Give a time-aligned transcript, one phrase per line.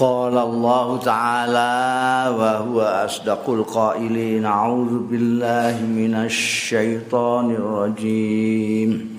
[0.00, 9.18] قال الله تعالى وهو أصدق القائلين أعوذ بالله من الشيطان الرجيم.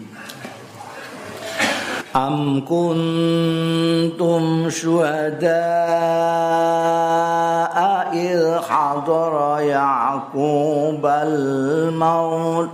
[2.15, 5.55] أم كنتم شهداء
[8.13, 12.69] إذ حضر يعقوب الموت؟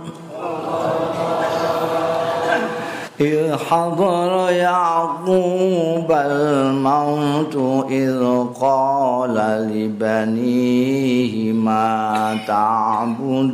[3.22, 8.22] إذ حضر يعقوب الموت إذ
[8.60, 9.34] قال
[9.72, 13.52] لبنيه ما تعبدون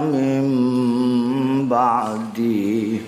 [0.00, 0.44] من
[1.68, 3.00] بعدي؟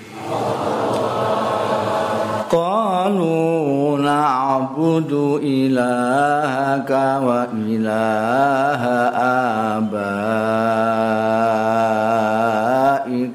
[2.51, 6.91] قالوا نعبد إلهك
[7.27, 8.83] وإله
[9.77, 11.26] آبائك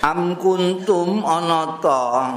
[0.00, 2.34] Am kuntum ana ta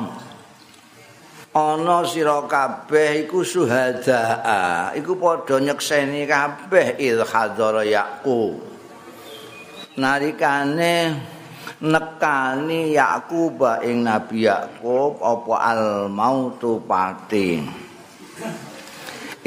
[1.56, 8.62] ana sira kabeh iku suhada iku padha nyekseni kabeh il hadara yaqub
[9.98, 11.18] narikane
[11.85, 17.63] nekani Yakub ing Nabi Yakub apa al mautu pati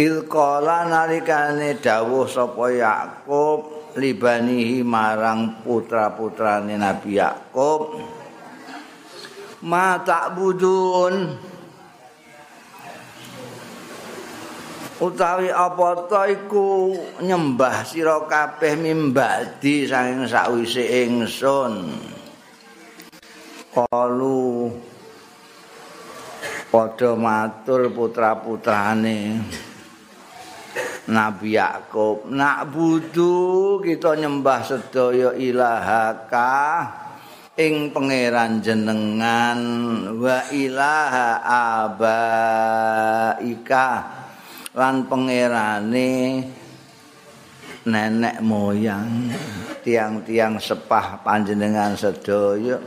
[0.02, 7.82] Ilqala nalikane dawuh sapa Yakub libanihi marang putra-putrane Nabi Yakub
[9.62, 11.38] Ma ta'budun.
[15.02, 16.94] Utawi apa ta iku
[17.26, 21.98] nyembah sira kabeh mimbadi saking sakwise ingsun
[23.72, 24.68] kalu
[26.68, 29.40] padha matur putra-putrane.
[31.12, 36.88] Nabi Yakub nak budu kita nyembah sedaya ilahaka
[37.60, 39.60] ing pangeran jenengan
[40.16, 41.42] wa ilaha
[43.34, 43.90] abaika.
[44.72, 46.48] Lan pangerane
[47.86, 49.34] nenek moyang
[49.82, 52.78] tiang-tiang sepah panjenengan sedaya.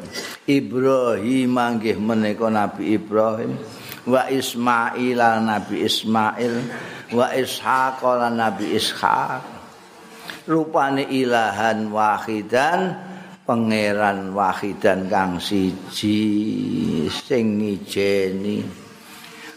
[0.47, 3.59] Ibrahim manggih menika Nabi Ibrahim
[4.07, 6.55] wa Ismail Nabi Ismail
[7.11, 8.01] wa Ishaq
[8.31, 9.43] Nabi Ishaq.
[10.45, 12.93] Rupane ilahan wahidan
[13.49, 16.21] pangeran wahidan kang siji
[17.09, 18.61] sing ngijeni.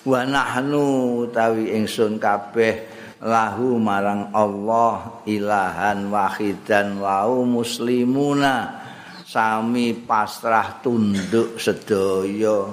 [0.07, 8.85] Wa nahnu tawi ingsun kabeh lahu marang Allah ilahan wahidan wau muslimuna.
[9.27, 12.71] Sami pasrah tunduk sedaya.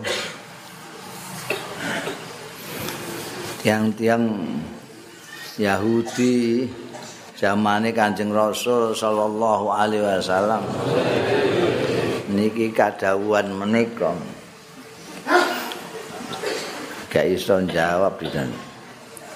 [3.59, 4.25] Tiang-tiang
[5.59, 6.69] Yahudi
[7.35, 10.63] zamane Kanjeng Rasul sallallahu alaihi wasallam.
[12.31, 14.15] Niki kadawuhan menika.
[17.11, 18.31] Gak iso jawab di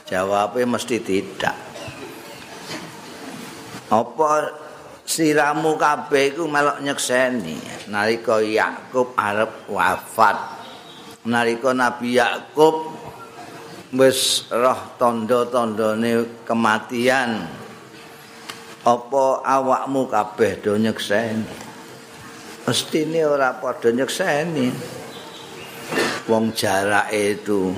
[0.09, 1.53] Jawabnya mesti tidak.
[3.93, 4.33] Apa
[5.05, 7.61] siramu kabeh iku melok nyekseni
[7.93, 10.57] nalika Yakub arep wafat.
[11.29, 12.89] Nalika Nabi Yakub
[13.93, 17.45] wis roh tanda-tandane kematian.
[18.89, 21.45] Apa awakmu kabeh do nyekseni?
[22.65, 24.73] Mestine ora padha nyekseni.
[26.29, 27.73] Wong jarake itu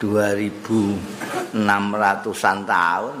[0.00, 3.16] 2600-an tahun.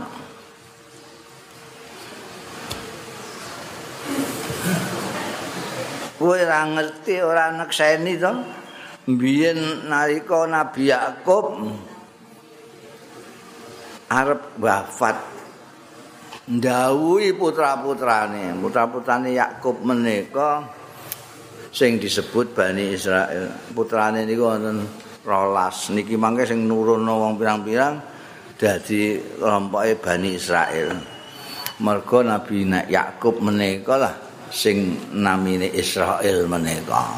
[6.20, 8.28] Kowe ora ngerti ora nekseni to?
[9.08, 11.64] Biyen nalika Nabi Yakub
[14.12, 15.16] arep wafat
[16.50, 20.68] ndawuhi putra-putrane, putra-putrane Yakub menika
[21.72, 23.48] sing disebut Bani Israel.
[23.72, 24.84] Putrane niku wonten
[25.24, 28.00] rolas niki mangke sing nuruno wong pirang-pirang
[28.56, 30.90] dadi kelompoke Bani Israel.
[31.80, 34.14] Mergo Nabi Yakub menika lah
[34.52, 37.16] sing namine Israel menika.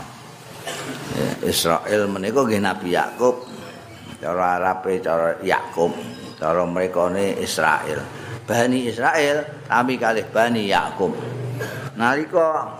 [1.42, 3.50] Israel menika nggih Nabi Yakub.
[4.22, 5.90] Cara Arabe cara Yakub,
[6.38, 8.06] cara mrekane Israel.
[8.46, 11.10] Bani Israel tapi kalih Bani Yakub.
[11.98, 12.70] Nalika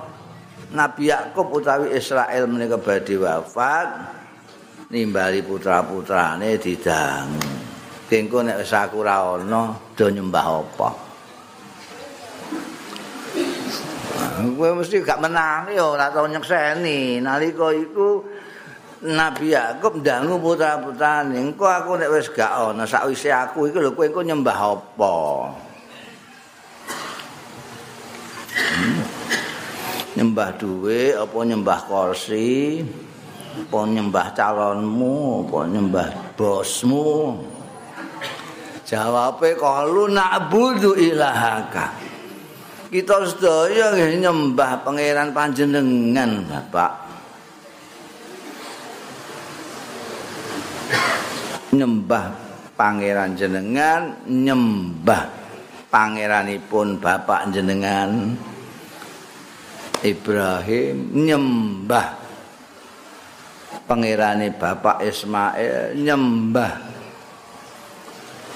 [0.70, 4.21] Nabi Yakub utawi Israel menika badhe wafat
[4.92, 7.32] nimbali putra-putrane didang.
[8.12, 10.88] Kengko nek wis aku ora ana do nyembah apa?
[14.52, 17.24] Kowe mesti gak menangi ora tau nyekseni.
[17.24, 18.20] Nalika iku
[19.02, 24.04] Nabi Yakub ndangu putra-putrane, engko aku nek wis gak ana sakwise aku iku lho kowe
[24.04, 25.16] engko nyembah apa?
[28.52, 29.00] Hmm.
[30.20, 32.84] Nyembah duwe apa nyembah kursi?
[33.52, 37.36] Apa nyembah calonmu, apa nyembah bosmu?
[38.88, 41.92] Jawabe kalu na'budu ilahaka.
[42.92, 47.02] Kita sedaya nyembah pangeran panjenengan, Bapak.
[51.72, 52.36] nyembah
[52.76, 55.24] pangeran jenengan nyembah
[55.88, 58.36] pangeranipun bapak jenengan
[60.04, 62.21] Ibrahim nyembah
[63.86, 66.74] pangerane bapak Ismail nyembah.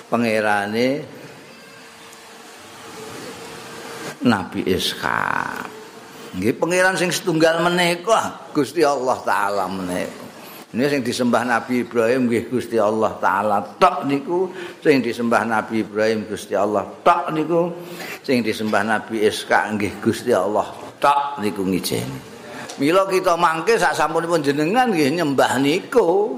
[0.06, 0.88] Pangerane
[4.26, 5.76] Nabi Ishak.
[6.36, 10.26] Nggih pangeran sing setunggal menika Gusti Allah taala menika
[10.76, 14.52] Ini sing disembah Nabi Ibrahim nggih Gusti Allah taala tok niku.
[14.84, 17.72] Sing disembah Nabi Ibrahim Gusti Allah tok niku.
[18.20, 20.68] Sing disembah Nabi Ishak nggih Gusti Allah
[21.00, 22.35] tok niku ngijeni.
[22.76, 26.36] Mila kita mangke sak sampunipun jenengan nggih nyembah niku.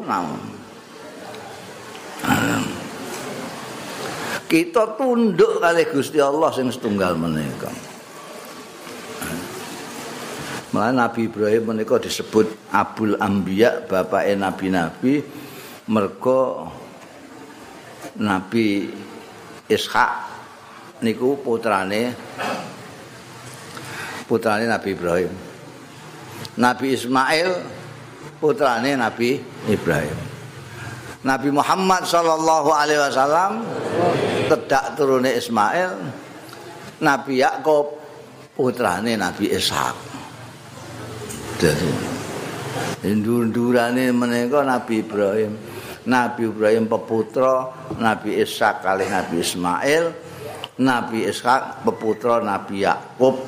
[4.49, 7.69] Kita tunduk kali Gusti Allah sing setunggal menika.
[10.73, 15.21] Malah Nabi Ibrahim menika disebut Abul Ambiya, bapake nabi-nabi
[15.89, 16.69] mergo
[18.21, 18.89] Nabi
[19.69, 20.11] Ishak
[21.05, 22.13] niku putrane
[24.29, 25.48] putrane Nabi Ibrahim.
[26.59, 27.49] Nabi Ismail
[28.43, 29.39] putrane Nabi
[29.71, 30.19] Ibrahim.
[31.27, 33.63] Nabi Muhammad sallallahu alaihi wasallam
[34.47, 35.95] tedak turune Ismail.
[36.99, 37.95] Nabi Yakub
[38.59, 40.09] putrane Nabi Ishak.
[41.59, 41.91] dadi
[43.03, 45.59] ndur-ndurane menika Nabi Ibrahim
[46.07, 47.67] Nabi Ibrahim peputra
[47.99, 50.05] Nabi Ishak kali Nabi Ismail
[50.79, 53.43] Nabi Ishak peputra Nabi Yakub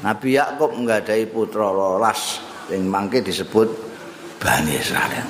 [0.00, 2.40] Nabi Yakub nggadahi putra rolas
[2.72, 3.68] yang mangke disebut
[4.40, 5.28] Bani Israel.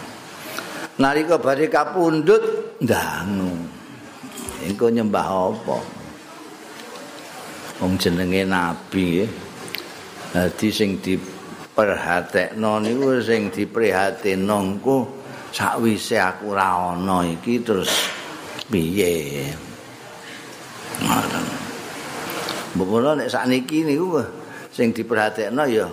[1.02, 3.50] Nalika badhe kapundhut ndangu.
[4.62, 5.78] Engko nyembah apa?
[7.80, 9.24] Wong jenenge nabi
[10.30, 11.16] dadi sing di
[11.72, 14.96] perhatekno niku sing diprihatinno engko
[15.50, 17.88] sakwise aku ora ana iki terus
[18.68, 19.48] piye?
[22.76, 24.39] Mbok nek sakniki niku
[24.80, 25.84] sing diperhatekno ya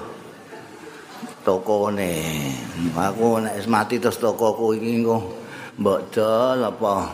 [1.44, 2.16] tokone.
[2.95, 5.19] Aku nek mati terus tokoku iki engko
[5.75, 7.12] mbok dol apa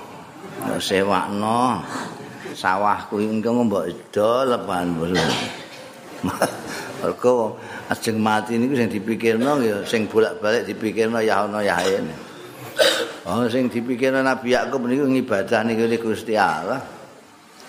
[0.78, 1.82] sewakno
[2.54, 4.86] sawahku engko mbok dol apa
[7.02, 7.58] Mergo
[7.90, 11.82] ajeng mati niku sing dipikirno ya sing bolak-balik dipikirno ya ana ya.
[13.26, 17.03] Oh sing dipikirno Nabi Yakub niku ngibadah niku Gusti Allah.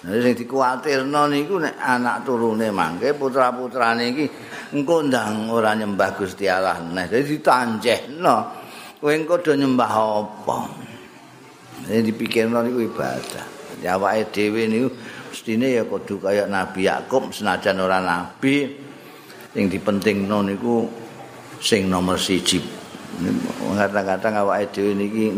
[0.05, 4.29] Nah, sing dikuwatirno niku nek anak turune mangke putra-putrane iki
[4.77, 6.77] engko ndang ora nyembah Gusti Allah.
[6.85, 8.37] Nah, dadi ditanjehno.
[9.01, 10.59] Kowe engko do nyembah apa?
[11.89, 13.47] Sing dipikirno niku ibadah.
[13.81, 14.89] Ya awake dhewe niku
[15.33, 18.85] mestine ya kudu kaya Nabi Yakub senajan ora nabi.
[19.55, 20.83] sing dipentingno niku
[21.63, 22.59] sing nomor siji
[23.79, 25.31] kadang-kadang awake dhewe niki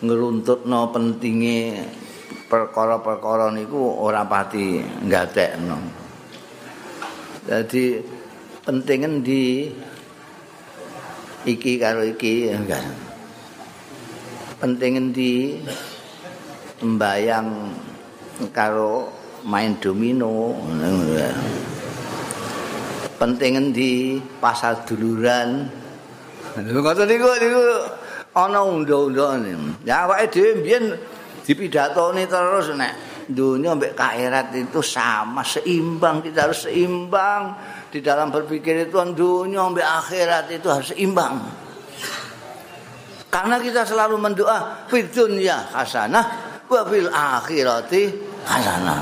[0.00, 1.84] ngruntutno pentinge
[2.46, 5.78] perkara-perkara niku ora pati nggatekno
[7.46, 8.02] jadi
[8.66, 9.70] penting endi
[11.46, 12.82] iki karo iki enggak.
[14.58, 15.62] Penting endi
[16.82, 17.48] sembayang
[18.50, 19.06] karo
[19.46, 20.58] main domino
[23.16, 25.70] penting endi pasal duluran.
[26.58, 27.62] Ngoten niku niku
[28.34, 29.54] ana undha-undhane
[29.86, 30.84] ya awake dhewe mbiyen
[31.46, 37.54] dipidatoni terus nek dunia mbek akhirat itu sama seimbang kita harus seimbang
[37.90, 41.38] di dalam berpikir itu dunia mbek akhirat itu harus seimbang
[43.30, 46.26] karena kita selalu mendoa fid dunya hasanah
[46.66, 48.02] wa fil akhirati
[48.42, 48.98] hasanah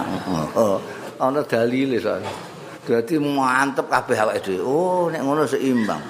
[0.57, 0.79] oh,
[1.17, 4.61] ana dalile soalnya Dadi mantep kabeh awake dhewe.
[4.61, 6.05] Oh, nek ngono seimbang.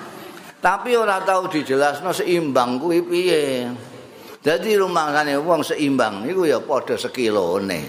[0.58, 3.42] Tapi ora tahu dijelasno seimbang kuwi piye.
[4.44, 7.80] Dadi rumangsane wong seimbang iku ya padha sekilone.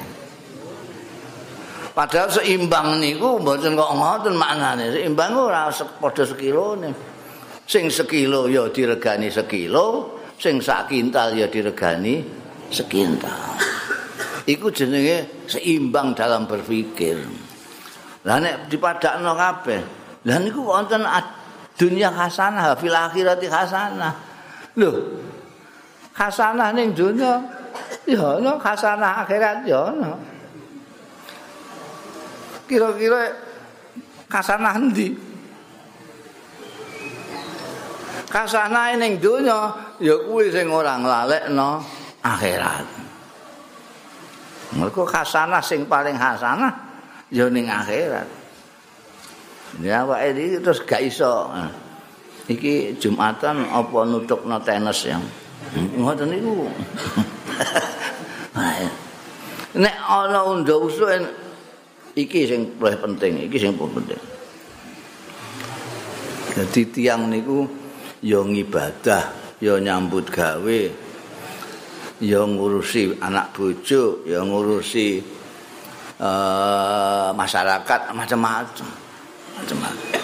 [1.91, 4.95] Padahal seimbang niku mboten kok ngoten maknane.
[4.95, 5.67] Seimbang ora
[6.00, 6.95] padha sekilone.
[7.67, 12.24] Sing sekilo ya diregani sekilo, sing sak kintal ya diregani
[12.71, 13.59] sekintal.
[14.47, 17.19] Iku jenenge seimbang dalam berpikir.
[18.24, 19.81] Lah nek dipadakno kabeh,
[20.24, 21.03] lah niku wonten
[21.75, 24.13] dunia hasanah, fil akhirati hasanah.
[24.79, 24.91] Lho.
[26.15, 27.43] Hasanah ning dunya
[28.07, 30.15] ya ono hasanah akhirat ya ono.
[32.72, 33.36] Kira-kira
[34.31, 35.12] hasanah endi?
[38.31, 39.60] Hasanah ning dunya
[40.00, 41.84] ya kuwi sing ora nglalekno
[42.24, 42.88] akhirat.
[44.79, 46.72] Mergo hasanah sing paling hasanah
[47.27, 48.27] ya ning akhirat.
[49.84, 51.51] Ya iki terus gak iso.
[52.48, 55.19] Iki Jumatan apa nutukno tenis yang
[55.74, 56.69] ngoten niku.
[59.75, 61.12] Nek ana undha usuk
[62.15, 64.22] iki sing paling penting, iki sing penting.
[66.55, 67.67] Jadi tiang niku
[68.24, 70.79] ya ngibadah, ya nyambut gawe,
[72.24, 75.19] ya ngurusi anak bojo, ya ngurusi
[76.24, 78.88] uh, masyarakat macam-macam.
[79.60, 80.24] Macam-macam.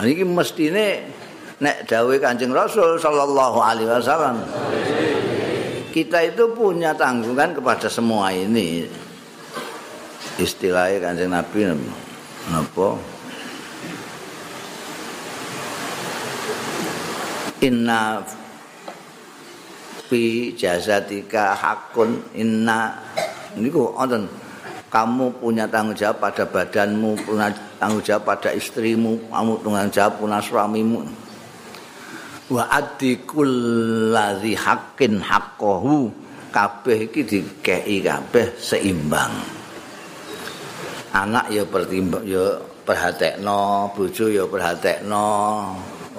[0.00, 1.09] Ini mestine
[1.60, 4.40] nek dawuh Kanjeng Rasul sallallahu alaihi wasallam.
[5.92, 8.88] Kita itu punya tanggungan kepada semua ini.
[10.40, 11.68] Istilahnya Kanjeng Nabi
[12.48, 12.88] napa?
[17.60, 18.24] Inna
[20.08, 22.96] fi jazatika hakun inna
[23.52, 24.24] niku wonten
[24.88, 30.40] kamu punya tanggung jawab pada badanmu punya tanggung jawab pada istrimu kamu tanggung jawab punya
[30.42, 31.04] suamimu
[32.50, 33.54] wa adikul
[34.10, 36.10] ladzi haqqin haqqahu
[36.50, 39.30] kabeh iki dikei kabeh seimbang
[41.14, 45.30] anak ya pertimbang ya perhatekno bojo ya perhatekno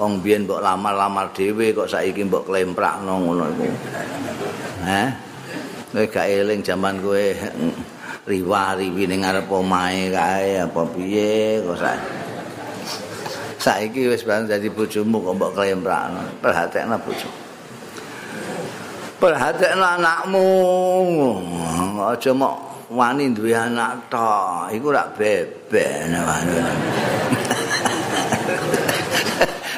[0.01, 3.67] wong biyen mbok lamar-lamar dhewe kok saiki mbok klemprakno ngono iku.
[4.87, 5.09] Heh.
[5.91, 7.25] Kowe gak eling jaman kowe
[8.25, 12.30] riwa-riwi ning ngarep omahe kae apa piye kok saiki.
[13.61, 16.41] Saiki wis bareng dadi bojomu kok mbok klemprakno.
[16.41, 17.29] Perhatekno bojo.
[19.21, 20.45] Perhatekno anakmu.
[22.09, 22.57] Aja mok
[22.89, 24.73] wani duwe anak tok.
[24.73, 26.09] Iku rak beben.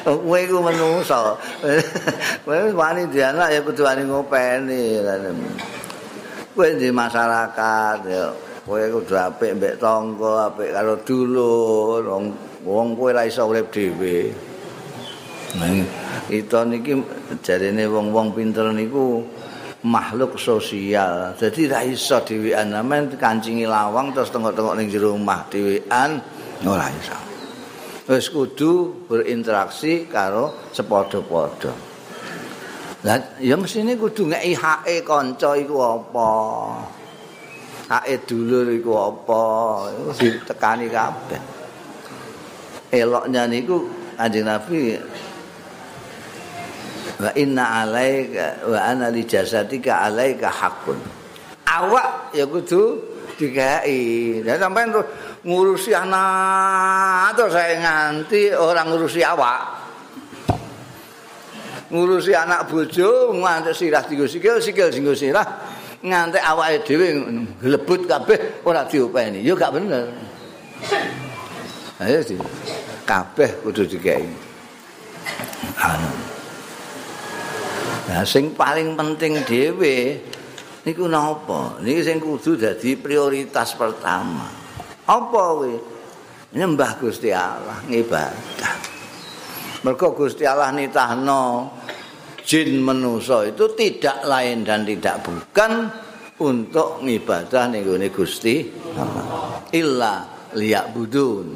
[0.03, 1.35] kowe iku menungso.
[2.47, 5.03] Kowe wani di anak ya kudu wani ngopeni.
[6.55, 8.31] Kowe di masyarakat ya
[8.63, 12.03] kowe kudu apik mbek tangga, apik karo dulur,
[12.63, 14.31] wong kowe ora iso urip dhewe.
[16.31, 16.97] Itu niki
[17.45, 19.21] jarene wong-wong pinter niku
[19.83, 21.35] makhluk sosial.
[21.35, 26.23] Jadi ra iso dhewean amen kancingi lawang terus tengok-tengok ning jero omah dhewean
[26.63, 27.33] ora iso.
[28.03, 31.71] wis kudu berinteraksi karo sepadha-padha.
[33.03, 36.31] Lah ya mesine kudu ngeki hake kanca iku apa?
[37.91, 39.43] Hake dulur iku apa?
[40.19, 41.62] Ditekani kabeh.
[42.93, 44.93] Eloknya niku Kanjeng Nabi
[47.17, 51.01] wa inna alaika wa ana li jasadika alaika haqqun.
[51.65, 53.01] Awak ya kudu
[53.33, 54.45] dikai.
[54.45, 55.05] Dan sampean tuh
[55.41, 59.61] ngurusi anak atau saya nganti orang ngurusi awak.
[61.89, 65.47] Ngurusi anak bojo nganti sirah tinggal sikil sikil tinggal sirah.
[66.05, 67.25] Nganti awak dhewe
[67.65, 69.41] lebut kabeh ora diopeni.
[69.41, 70.13] Yo gak bener.
[72.01, 72.35] Ayo sih
[73.03, 74.25] kabeh kudu dikai
[78.09, 80.19] nah sing paling penting dhewe
[80.83, 84.63] niku napa niki sing kudu dadi prioritas pertama
[85.03, 85.75] Apa kuwi?
[86.53, 88.75] Nyembah Gusti Allah, ngibadah.
[89.83, 91.67] Mergo Gusti Allah nitahno
[92.39, 95.91] jin manusa itu tidak lain dan tidak bukan
[96.39, 98.63] untuk ngibadah ning gone Gusti
[98.95, 99.59] Allah.
[99.75, 100.15] Illa
[100.55, 101.47] liya'budun.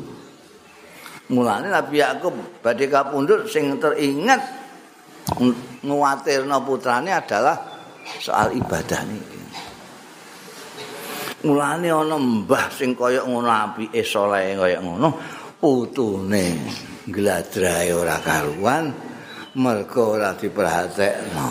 [1.27, 4.39] Mulane Nabi Yakub badhe kapundhut sing teringat
[5.84, 7.57] nguwatirno putrane adalah
[8.24, 9.38] soal ibadah niki.
[11.46, 15.13] mulane ana mbah sing kaya ngono apike saleh kaya ngono
[15.62, 16.60] putune
[17.05, 18.89] gladrahe ora karuan
[19.55, 21.48] mergo ora diperhatekno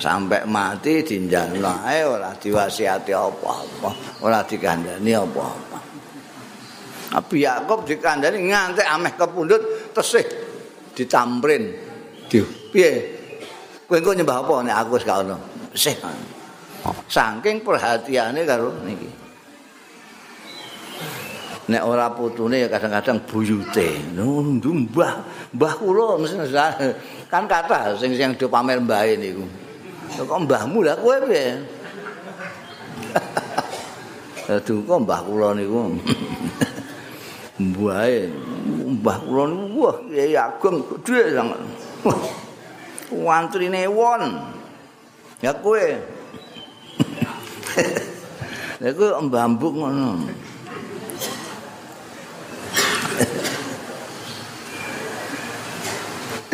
[0.00, 3.90] sampai mati dinjalno ae ora diwasiati apa-apa
[4.24, 5.78] ora dikandani apa-apa
[7.14, 9.62] Abi Yakob dikandani ngantek ameh kepundhut
[9.94, 10.26] tesih
[10.96, 11.70] ditamprin.
[12.26, 12.42] Di
[12.74, 12.90] piye?
[13.86, 14.54] Kowe engko nyembah apa?
[14.66, 15.36] Nek aku wis gak ono.
[15.70, 15.94] Sih.
[17.06, 19.06] Saking perhatiane karo niki.
[21.66, 24.02] Nek ora putune ya kadang-kadang buyute.
[24.14, 25.22] Nundu mbah
[25.54, 26.18] mbah kula
[27.30, 29.46] kan kata sing sing do pamer mbahe niku.
[30.18, 31.54] Kok mbahmu lah kowe piye?
[34.50, 35.94] Aduh kok mbah kula niku
[37.58, 38.28] mbahe
[39.00, 41.60] mbah kula wah kiai agung gedhe sangat
[43.12, 44.22] wantrine won.
[45.42, 45.80] Ya kowe.
[48.80, 50.28] Lha kowe mbambuk ngono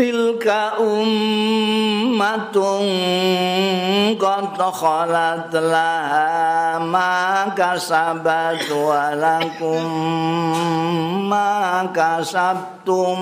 [0.01, 2.89] tilka ummatung
[4.21, 9.85] qad khalat laha ma kasabat wa lakum
[11.29, 13.19] ma kasabtum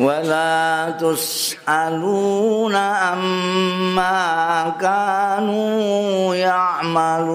[0.00, 4.20] ولا تسألون عما
[4.80, 7.30] كانوا يعملون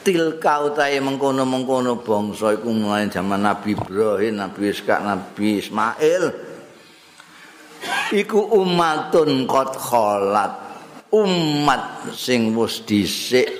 [0.00, 6.24] Tilka utahe mengkono-mengkono bangsa iku mulai zaman Nabi Ibrahim, Nabi Ishak, Nabi Ismail.
[8.16, 10.52] Iku umatun qad khalat.
[11.10, 13.50] Umat sing wis dhisik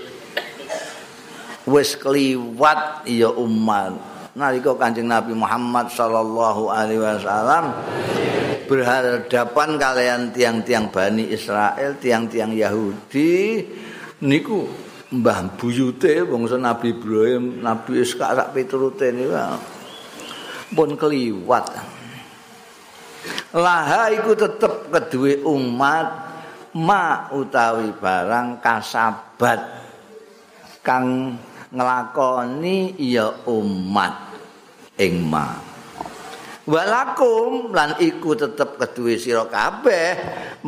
[1.67, 3.95] wis kliwat ya umat.
[4.39, 7.75] Nalika Kanjeng Nabi Muhammad sallallahu alaihi wasallam
[8.71, 13.67] berhadapan kalian tiang-tiang Bani Israel, tiang-tiang Yahudi
[14.23, 14.71] niku
[15.11, 19.35] mbah buyute bangsa Nabi Ibrahim, Nabi Ishak sak piturute niku
[20.71, 21.67] pun kliwat.
[23.51, 26.09] Laha iku tetep kedue umat
[26.79, 29.61] ma utawi barang kasabat
[30.87, 31.35] kang
[31.75, 34.15] nglakoni ya umat
[34.95, 35.70] ing ma.
[36.69, 40.09] Walakum lan iku tetep kedue sira kabeh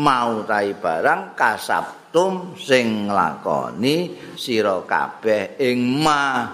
[0.01, 6.49] mau tai barang kasab tum sing nglakoni sira kabeh ing ma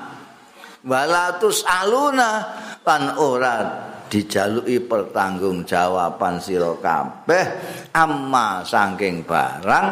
[0.83, 2.31] walatus aluna
[2.83, 3.57] lan ora
[4.11, 7.45] dijaluki pertanggungjawaban sira kabeh
[7.95, 9.87] amma saking barang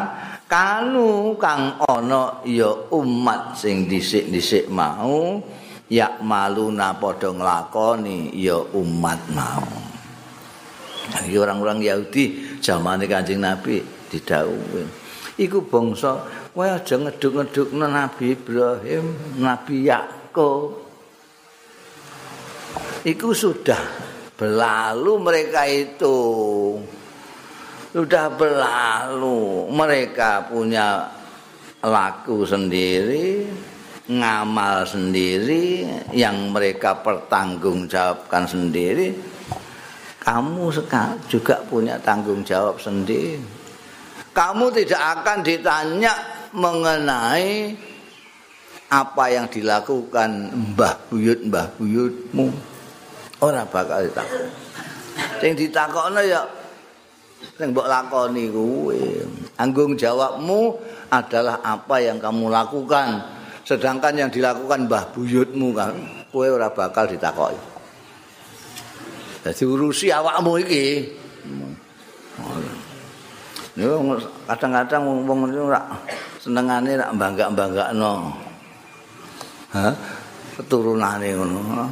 [0.51, 5.39] kanu kang ana ya umat sing dhisik-dhisik mau
[5.87, 9.65] ya maluna padha nglakoni ya umat mau
[11.27, 13.79] orang-orang Yahudi zamane Kanjeng Nabi
[14.11, 19.05] didhawuhi iku bangsa kowe aja ngeduk-ngedukno Nabi Ibrahim,
[19.37, 20.89] Nabi Yakub.
[23.05, 23.77] Iku sudah
[24.33, 26.17] berlalu mereka itu.
[27.93, 29.69] Sudah berlalu.
[29.69, 31.13] Mereka punya
[31.85, 33.45] laku sendiri,
[34.07, 35.83] ngamal sendiri,
[36.15, 39.13] yang mereka pertanggungjawabkan sendiri.
[40.23, 40.71] Kamu
[41.27, 43.57] juga punya tanggung jawab sendiri.
[44.37, 46.13] kamu tidak akan ditanya
[46.53, 47.73] mengenai
[48.93, 52.53] apa yang dilakukan mbah buyut mbah buyutmu
[53.41, 54.45] ora bakal ditakon
[55.41, 56.45] sing ditakokno ya
[57.57, 58.47] sing mbok lakoni
[59.57, 60.77] tanggung jawabmu
[61.09, 63.25] adalah apa yang kamu lakukan
[63.67, 65.91] sedangkan yang dilakukan mbah buyutmu kan
[66.31, 67.59] kowe ora bakal ditakoki
[69.43, 70.85] dadi urusi awakmu iki
[73.77, 74.01] Yo
[74.49, 75.77] kadang-kadang wong itu ora
[76.41, 78.33] senengane rak bangga-banggakno.
[79.69, 79.93] Hah?
[80.57, 81.85] Keturunane ngono.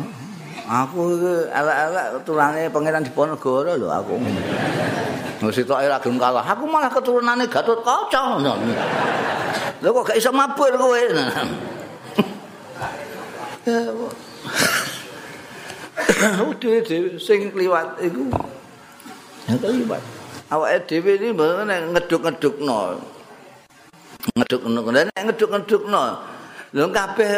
[0.65, 1.13] Aku
[1.54, 4.17] elek-elek keturunane pangeran Diponegoro lho aku.
[5.45, 6.41] Mesti tok ora gelem kalah.
[6.41, 8.41] Aku malah keturunane Gatot Kaca.
[9.82, 11.04] Lho kok gak iso mabur kowe.
[16.49, 16.75] Udah
[17.21, 18.25] sing kliwat iku.
[19.45, 20.01] Ya kliwat.
[20.49, 23.01] awake dhewe iki nek ngeduk-ngedukno.
[24.36, 26.04] Ngeduk-ngedukno, nek ngeduk-ngedukno.
[26.75, 27.32] Lho kabeh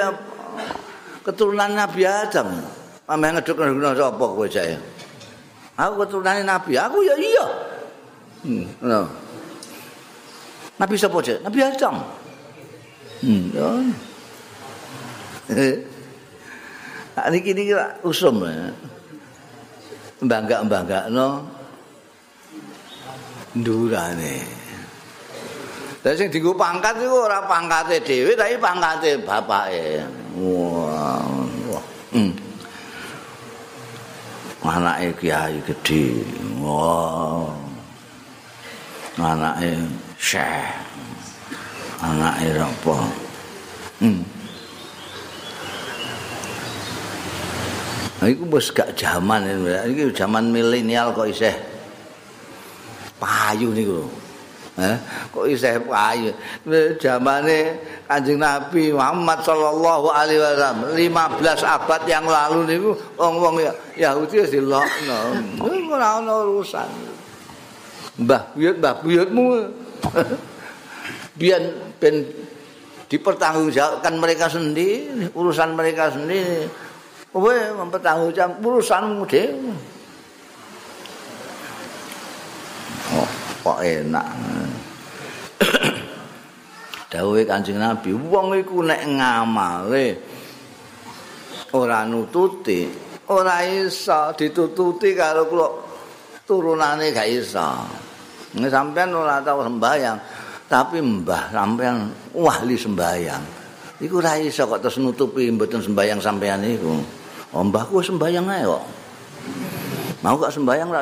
[1.23, 2.76] keturunan Nabi Adam.
[3.08, 4.76] Ameh ngeduk-ngedukno sapa kowe jae?
[5.80, 7.46] Aku keturunan Nabi, aku ya iya.
[8.43, 9.02] Hmm, no.
[10.76, 11.39] Nabi sapa jae?
[11.39, 11.96] Nabi Adam.
[13.24, 13.70] Hmm, yo.
[17.17, 17.72] Nah, ini kini
[18.04, 18.70] usum ya.
[20.22, 21.58] Bangga-bangga no.
[23.58, 24.38] ndurane.
[26.06, 30.06] Lah sing dienggo pangkat iku ora pangkate dhewe tapi pangkate bapake.
[30.38, 31.57] Wah.
[34.67, 36.27] Anake kiai gedhe.
[36.60, 37.47] Wah.
[39.15, 39.71] Anake
[40.19, 40.67] syekh.
[42.03, 42.97] Anake apa?
[44.03, 44.21] Hmm.
[48.17, 49.45] Nah, iku wis gak jaman
[49.93, 51.53] iki, jaman milenial kok isih
[53.21, 54.26] payu niku Eh,
[55.33, 56.29] kok isih payu.
[57.01, 63.57] Zamane Kanjeng Nabi Muhammad sallallahu alaihi wasallam 15 abad yang lalu niku wong-wong
[63.97, 65.19] Yahudi wis dilokno.
[65.89, 66.85] Ora ana urusan.
[68.21, 69.43] Mbah buyut mbah buyutmu.
[71.37, 71.61] Biar
[71.97, 72.25] ben
[73.09, 76.69] dipertanggungjawabkan mereka sendiri, urusan mereka sendiri.
[77.33, 79.73] Kowe mempertanggungjawabkan urusanmu dhewe.
[83.17, 83.29] Oh,
[83.63, 84.27] kok enak.
[87.08, 90.08] Dawuhe Kanjeng Nabi wong iku nek ngamale
[91.72, 92.88] ora nututi
[93.32, 95.67] ora iso ditututi karo kula.
[96.48, 97.84] Turunane gak iso.
[98.56, 100.17] Nek sampean ora tau sembayang
[100.67, 103.43] tapi mbah sampean ahli sembayang
[104.00, 106.96] iku ora iso kok terus nutupi mboten sembayang sampean iku.
[107.52, 108.84] Oh mbahku sembayang ae kok.
[110.24, 111.02] Mau gak sembayang ra?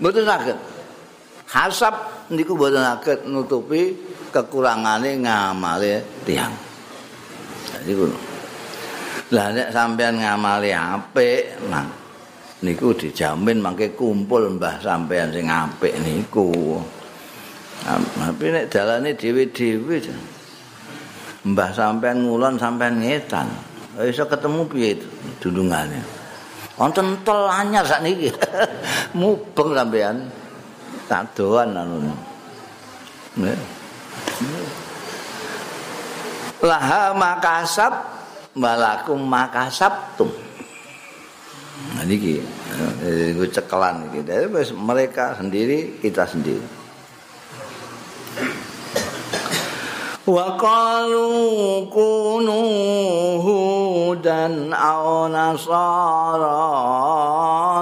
[0.00, 0.58] Mboten saged.
[1.50, 1.94] Hasab
[2.30, 3.94] niku mboten saged nutupi
[4.30, 6.54] kekurangane ngamale tiang.
[7.70, 8.18] Jadi ngono.
[9.30, 11.86] Lah nek sampean ngamale apik, nah
[12.66, 16.82] niku dijamin mangke kumpul mbah sampean sing apik niku.
[17.86, 19.96] Tapi nek dalane dhewe-dhewe
[21.46, 23.46] mbah sampean ngulon sampean ngetan.
[24.02, 24.98] Iso ketemu piye
[25.38, 26.02] dundungane.
[26.74, 28.34] Wonten tol anyar sakniki.
[29.18, 30.16] Mubeng sampean.
[31.06, 32.10] Tak doan anu.
[33.38, 33.79] Nek
[36.60, 37.92] laha makasab
[38.56, 40.28] malakum makasabtum.
[41.96, 42.44] Nah ini
[43.00, 46.60] ini cekelan ini dari mereka sendiri kita sendiri.
[50.28, 52.60] Wa qalu kunu
[53.40, 56.62] hudan aw nasara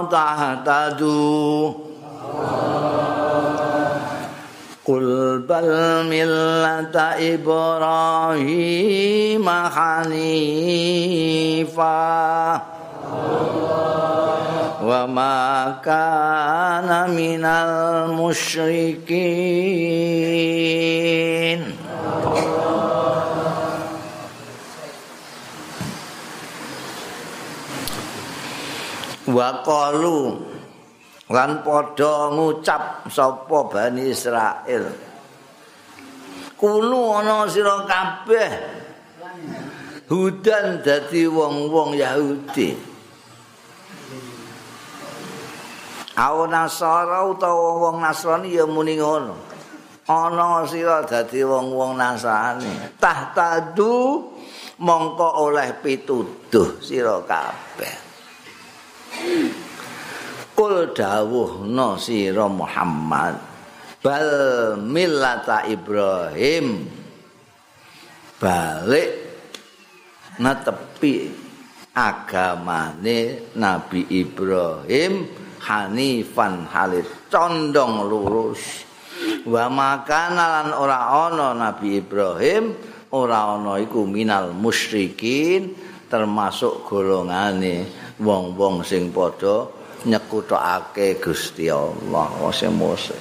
[0.07, 1.88] tahtadu
[4.89, 8.25] Qul bal millata Ibrahim
[9.45, 10.65] hanifa
[14.81, 19.29] wa ma kana minal musyrikin
[29.29, 30.48] wa qalu
[31.29, 34.85] lan padha ngucap sapa Bani Israel
[36.57, 38.51] kulo ana sira kabeh
[40.09, 42.89] hudan dadi wong-wong Yahudi
[46.19, 49.39] Awo Nasara utawa wong Nasrani ya muni ngono.
[50.11, 52.99] Ana sira dadi wong-wong Nasrani.
[52.99, 54.27] Tahtadu
[54.83, 57.95] mongko oleh pituduh sira kabeh.
[60.59, 63.39] Kul dawuhna sira Muhammad.
[64.03, 66.83] Bal millata Ibrahim.
[68.43, 69.11] Balik
[70.43, 71.31] netepi
[71.95, 75.31] agamane Nabi Ibrahim
[75.63, 78.83] hanifan halit condong lurus.
[79.47, 82.75] Wa makana lan ora ana Nabi Ibrahim
[83.15, 85.75] ora ana iku minal musyrikin
[86.07, 87.87] termasuk golongane
[88.23, 93.19] wong-wong sing padha nyekutake Gusti Allah wase mose.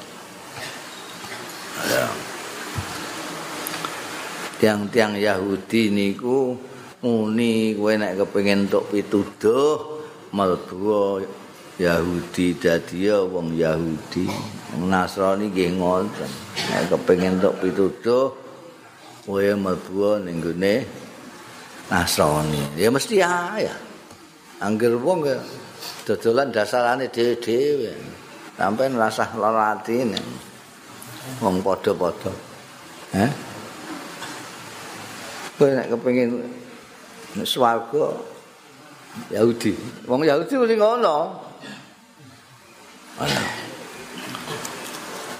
[4.58, 6.58] Tiang-tiang Yahudi niku
[7.06, 10.02] muni kowe nek kepengin entuk pituduh
[10.34, 11.22] mlebu
[11.78, 14.26] Yahudi dadi wong Yahudi.
[14.78, 16.32] Nasrani nggih ngoten
[16.74, 18.34] nek kepengin entuk pituduh
[19.30, 20.76] kowe mlebu ning gone
[21.94, 22.74] Nasrani.
[22.74, 23.62] Ya mesti ya
[24.58, 25.22] angger wong
[26.08, 27.91] dodolan dasarane dhewe-dhewe.
[28.56, 30.22] Sampai ngerasa lara hati ini.
[31.43, 32.32] Wong podo-podo.
[33.12, 33.30] Eh?
[35.60, 36.48] Gue nek kepingin
[37.43, 38.15] swarga
[39.36, 39.76] Yahudi.
[40.08, 41.17] Wong Yahudi mesti ngono.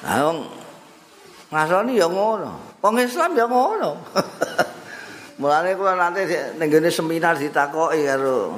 [0.03, 0.38] Nah, wong
[1.47, 2.60] Nasrani ya ngono.
[2.84, 4.03] Wong Islam ya ngono.
[5.39, 6.25] Mulane kula nanti
[6.58, 8.58] ning seminar ditakoki karo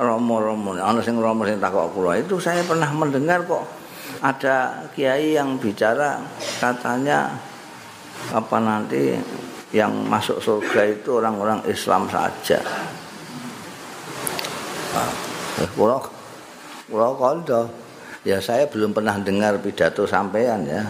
[0.00, 3.68] romo-romo ana sing romo sing takok kula itu saya pernah mendengar kok
[4.24, 6.16] ada kiai yang bicara
[6.56, 7.36] katanya
[8.32, 9.16] apa nanti
[9.70, 12.58] yang masuk surga itu orang-orang Islam saja.
[15.62, 17.70] Eh, kula kondo.
[18.20, 20.84] Ya saya belum pernah dengar pidato sampean ya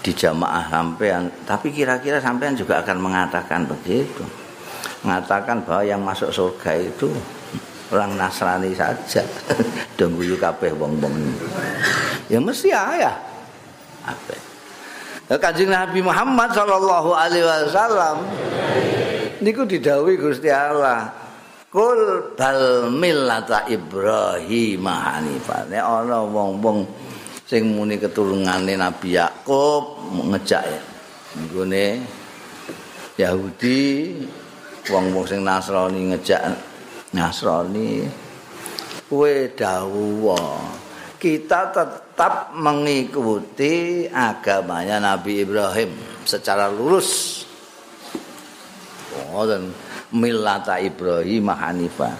[0.00, 4.24] di jamaah sampean, tapi kira-kira sampean juga akan mengatakan begitu.
[5.04, 7.12] Mengatakan bahwa yang masuk surga itu
[7.92, 9.24] orang Nasrani saja
[9.98, 11.14] dong guyu kabeh wong-wong
[12.28, 13.16] Ya mesti ayah.
[14.04, 14.36] Apa?
[15.40, 18.24] Kanjeng Nabi Muhammad sallallahu alaihi wasallam
[19.40, 21.08] niku didhawuhi Gusti Allah.
[21.68, 25.68] Kul bal millata Ibrahim hanifah.
[25.68, 26.84] Nek ana wong-wong
[27.44, 30.00] sing muni keturunane Nabi Yakub
[30.32, 30.80] ngejak ya.
[31.36, 31.84] Nggone
[33.20, 33.80] Yahudi
[34.88, 36.40] wong-wong sing Nasrani ngejak
[37.16, 38.04] Nasrani
[39.08, 40.60] kowe dawuh
[41.18, 45.90] kita tetap mengikuti agamanya Nabi Ibrahim
[46.22, 47.42] secara lurus.
[49.34, 49.74] Oh, dan
[50.14, 52.14] milata Ibrahim Hanifah.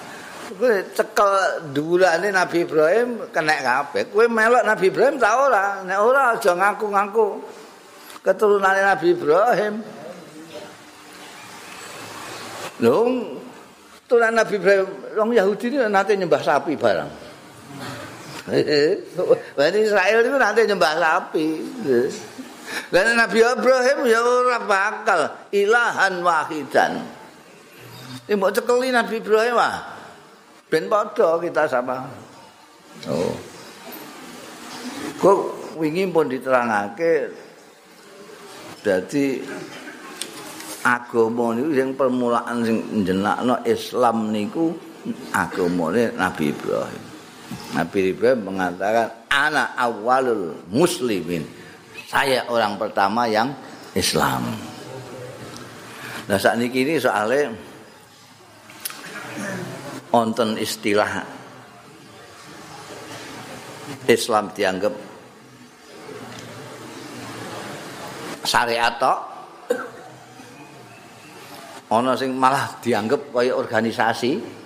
[0.59, 1.31] Kowe cekel
[1.71, 4.11] dhuwurane Nabi Ibrahim kena kabeh.
[4.11, 5.85] Kowe melok Nabi Ibrahim ta ora?
[5.87, 7.27] Nek ora aja ngaku-ngaku
[8.27, 9.75] keturunane Nabi Ibrahim.
[12.83, 12.99] Lho,
[14.09, 14.89] turunan Nabi Ibrahim,
[15.21, 17.11] wong Yahudi ini nanti nyembah sapi barang.
[19.61, 21.47] Bani Israel itu nanti nyembah sapi.
[22.89, 25.21] Dan Nabi Ibrahim ya ora bakal
[25.53, 27.05] ilahan wahidan.
[28.25, 29.77] Ini mau cekeli Nabi Ibrahim mah.
[30.69, 32.09] Ben padha kita sama.
[33.09, 33.33] Oh.
[35.21, 35.39] Kok
[35.81, 37.33] wingi pun diterangake
[38.85, 39.43] dadi
[40.89, 44.73] agama niku sing permulaan sing jenakno Islam niku
[45.37, 47.05] agamane Nabi Ibrahim.
[47.77, 51.45] Nabi Ibrahim mengatakan anak awalul muslimin.
[52.09, 53.53] Saya orang pertama yang
[53.93, 54.49] Islam.
[56.29, 57.53] Nah saat ini soalnya
[60.13, 61.21] onten istilah
[64.09, 64.93] Islam dianggap
[68.49, 68.97] syariat
[71.89, 74.59] ana sing malah dianggap kaya organisasi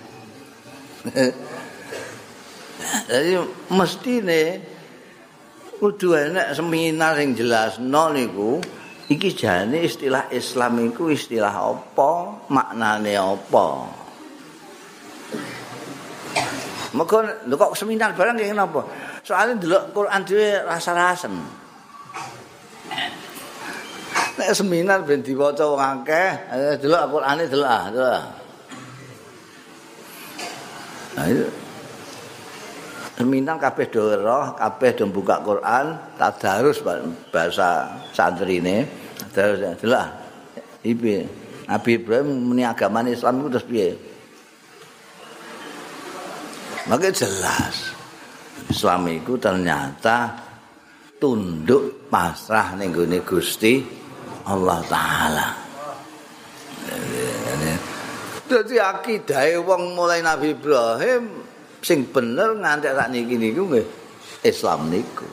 [3.03, 3.35] Jadi
[3.73, 4.43] mestine
[5.79, 8.63] kudu enek seminar sing jelas no niku
[9.11, 12.11] iki jane istilah Islam iku istilah apa,
[12.47, 13.67] maknane apa.
[16.93, 18.85] Maka lho kok seminar barang kaya napa?
[19.25, 21.62] Soale ndelok Quran dhewe rasa-rasen.
[24.33, 26.29] Nek seminar ben diwaca wong akeh,
[26.81, 28.23] delok Qur'ane delok ah, delok.
[31.13, 31.45] Nah, itu
[33.13, 36.81] seminar kabeh do roh, kabeh do buka Quran, tadarus
[37.29, 38.89] bahasa santrine.
[39.29, 40.07] Terus delok
[40.81, 41.29] iki
[41.69, 43.89] Nabi Ibrahim muni agama Islam itu terus piye?
[46.89, 47.95] Maka jelas
[48.67, 50.35] Islam itu ternyata
[51.21, 52.91] tunduk pasrah ning
[53.23, 54.02] Gusti
[54.43, 55.47] Allah taala.
[58.43, 61.41] Dadi akidahe wong mulai Nabi Ibrahim
[61.79, 63.87] sing bener nganti sak niki niku nggih
[64.43, 65.25] Islam niku.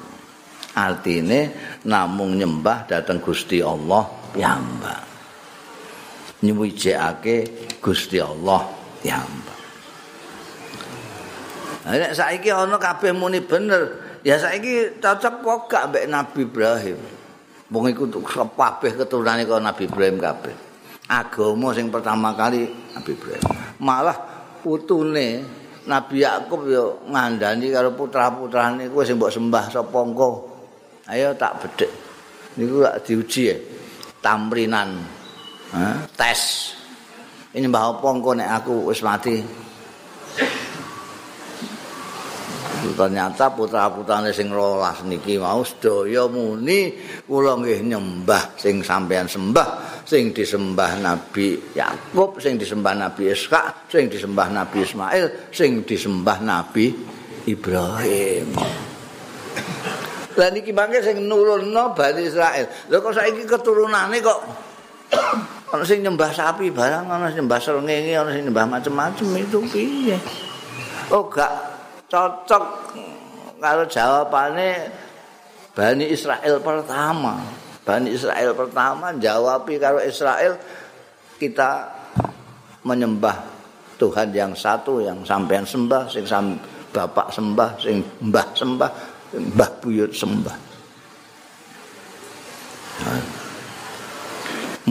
[0.70, 1.50] Artine
[1.82, 5.02] namung nyembah dateng Gusti Allah piyambak.
[6.46, 7.36] Nyuwijake
[7.82, 8.70] Gusti Allah
[9.02, 9.60] piyambak.
[11.90, 17.19] Nek saiki ana kabeh muni bener, ya saiki cocok kok gak mbek Nabi Ibrahim.
[17.70, 20.54] Wong iku kabeh keturunane karo Nabi Ibrahim kabeh.
[21.06, 23.44] Agama sing pertama kali Nabi Ibrahim.
[23.78, 24.18] Malah
[24.58, 25.46] putune
[25.86, 30.30] Nabi Yakub yo ngandani karo putra-putrane kowe sing mbok sembah sapa engko.
[31.06, 31.90] Ayo tak bedhek.
[32.58, 33.56] Niku lak diuji ya.
[34.18, 34.98] Tamrinan.
[35.70, 36.10] Ha?
[36.10, 36.74] Tes.
[37.54, 39.38] Ini mbah apa engko nek aku wis mati.
[42.96, 46.96] Ternyata putra-putrane sing rolas niki mau sedaya muni
[47.28, 54.08] kula nggih nyembah sing sampeyan sembah sing disembah Nabi Yakub sing disembah Nabi Ishak sing
[54.08, 56.92] disembah Nabi Ismail sing disembah Nabi
[57.48, 58.48] Ibrahim
[60.38, 62.64] Lah niki mangke sing nurunno Bani Israel.
[62.88, 64.40] Lha kok saiki keturunane kok
[65.74, 70.16] ana sing nyembah sapi barang, ana sing nyembah srengenge, ana sing nyembah macem-macem itu piye?
[71.10, 71.50] Oh gak
[72.10, 72.64] cocok
[73.62, 74.90] kalau jawabannya
[75.70, 77.38] Bani Israel pertama.
[77.86, 80.58] Bani Israel pertama jawabi kalau Israel
[81.40, 81.88] kita
[82.84, 83.40] menyembah
[83.96, 86.56] Tuhan yang satu yang sampean sembah, sing sam,
[86.92, 88.90] bapak sembah, sing mbah sembah,
[89.36, 90.56] mbah buyut sembah.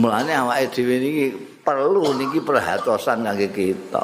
[0.00, 1.26] Mulane awake niki
[1.60, 4.02] perlu niki perhatosan kangge kita.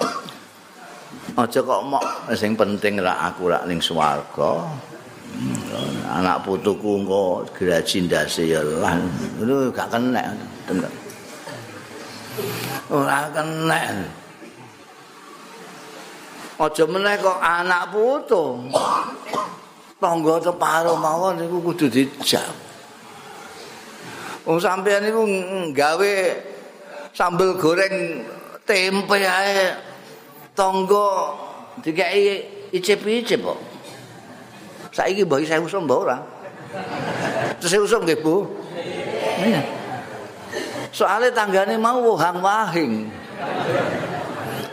[1.35, 4.63] Aja kok mok sing penting ra aku ra ning swarga.
[6.07, 8.95] Anak putuku engko graji ndase ya lah.
[9.41, 10.23] Ngono gak kena
[10.71, 10.95] tenan.
[12.95, 13.81] Ora kena.
[16.57, 18.71] Aja meneh kok anak putu.
[19.97, 22.53] tangga separo mawon niku kudu dijam.
[24.47, 25.23] Wong sampeyan niku
[25.73, 26.15] gawe
[27.17, 28.23] sambel goreng
[28.69, 29.73] tempe ae
[30.57, 31.37] tangga
[31.85, 32.43] dikai
[32.73, 33.61] icip-icip kok.
[34.91, 36.19] Saiki mbok saya usum mbok ora.
[37.61, 38.49] Terus usum nggih, Bu.
[39.45, 39.61] Iya.
[40.89, 42.93] Soale tanggane mau wahang wahing.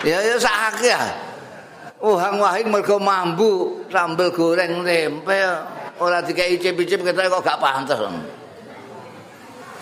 [0.08, 1.04] Ya ya sakake ya.
[2.00, 5.40] Wahang wahing mergo mambu sambel goreng tempe
[6.00, 8.00] ora dikai icip-icip ketoke kok gak pantes.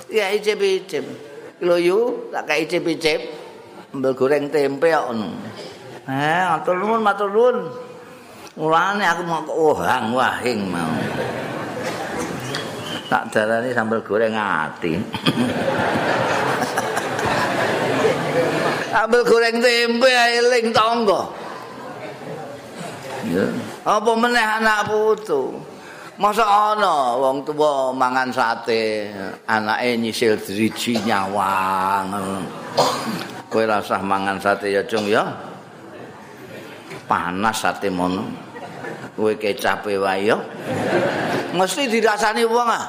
[0.09, 1.05] Ya icip-icip.
[1.61, 1.99] Lho yu,
[2.33, 3.21] tak kayak icip-icip.
[3.93, 5.29] Ambil goreng tempe kok ngono.
[6.09, 7.57] Eh, matur nuwun, matur nuwun.
[8.57, 10.89] Mulane aku mau ohang wahing mau.
[13.05, 14.97] Tak darani sambal goreng ati.
[18.91, 21.21] Ambil goreng tempe eling tangga.
[23.29, 23.45] Ya.
[23.85, 25.53] Apa meneh anak putu?
[26.19, 29.09] Masa ana wong tuwa mangan sate,
[29.47, 32.11] anake nyisil driji nyawang.
[33.47, 35.50] Kowe rasah mangan sate ya, Cung ya.
[37.11, 38.23] Panas sate mono.
[39.19, 40.39] Kowe kecape wae ya.
[41.51, 42.87] Mesti dirasani wong ah.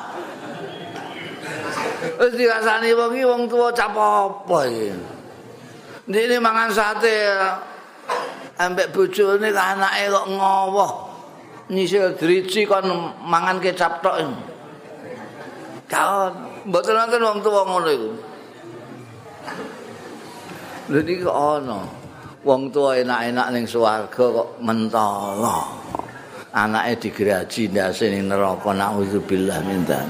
[2.23, 4.95] Wis dirasani wong iki wong tuwa cap apa iki.
[6.07, 7.35] Ndene mangan sate
[8.63, 10.93] ambek bojone anake kok ngowoh.
[11.73, 12.87] nyisil driji kon
[13.25, 14.21] mangan kecap tok.
[15.89, 16.33] Kaon,
[16.69, 18.11] mboten wonten wong tuwa ngono iku.
[20.93, 22.02] Lha iki ana.
[22.43, 25.63] Wong tuwa enak-enak ning swarga kok mentala.
[26.53, 30.03] Anake digraji ndase ning neraka naudzubillah minta.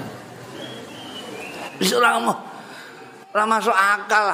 [1.77, 2.17] Wis ora
[3.37, 4.33] ora masuk akal.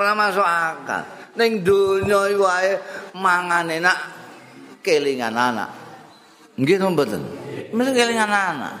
[0.00, 1.04] Ora masuk akal.
[1.36, 2.72] Ning donya iki wae
[3.20, 3.98] mangan enak
[4.80, 5.68] kelingan anak.
[6.56, 7.22] Nggih to mboten?
[7.68, 8.74] Mesti kelingan anak.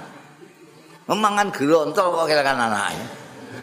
[1.12, 3.20] Memangan grontol kok kelingan anak.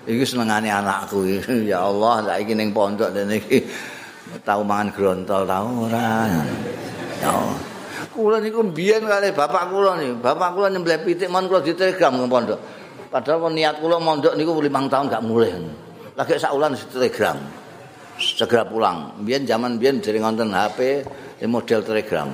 [0.08, 1.26] Iki senengane anakku
[1.72, 3.62] ya Allah, saiki ning pondok dene iki
[4.42, 6.26] tau mangan grontol tau ora.
[7.22, 7.34] Ya.
[8.12, 12.28] Kula niku mbiyen kali bapak kula niku, bapak kula nyembelih pitik mon kula ditelegram nang
[12.28, 12.60] pondok.
[13.14, 15.54] Padahal niat kula mondok niku 5 tahun gak mulih.
[16.18, 17.38] Lagi sak ulan ditelegram.
[18.18, 19.22] Segera pulang.
[19.22, 21.06] Mbiyen zaman mbiyen dereng wonten HP,
[21.46, 22.30] model telegram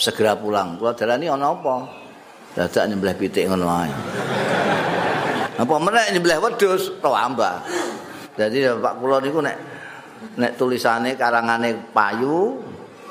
[0.00, 1.76] segera pulang kula dalani ana apa
[2.56, 3.92] dadak nyembelih pitik ngono ae
[5.60, 7.60] apa meneh nyembelih wedhus to amba.
[8.32, 9.56] Dadi bapak kula niku nek
[10.40, 12.56] nek tulisane karangane payu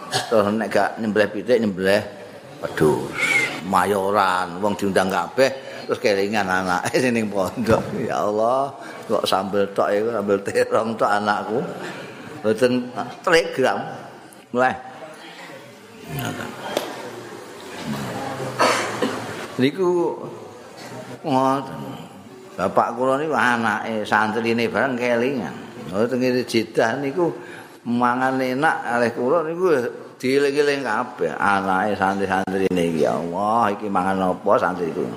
[0.10, 2.02] terus nek gak nyembelih pitik nyembelih
[2.66, 3.22] wedhus.
[3.70, 5.54] Mayoran wong diundang kabeh
[5.86, 7.86] terus kelingan anak ning pondok.
[8.02, 8.74] Ya Allah
[9.06, 11.62] kok sambel tok iku sambel terong tok anakku.
[12.42, 12.90] Mboten
[13.22, 13.78] telegram.
[14.50, 14.74] Mulai.
[19.62, 20.18] Niku
[21.22, 21.89] ngoten.
[22.60, 25.56] Bapak kula niku anake santrine bareng kelingan.
[25.96, 27.32] Oh tengene jedah niku
[27.88, 29.80] mangan enak alih kula niku
[30.20, 35.08] dieling-eling kabeh anake santri-santrine iki Allah iki mangan apa santriku.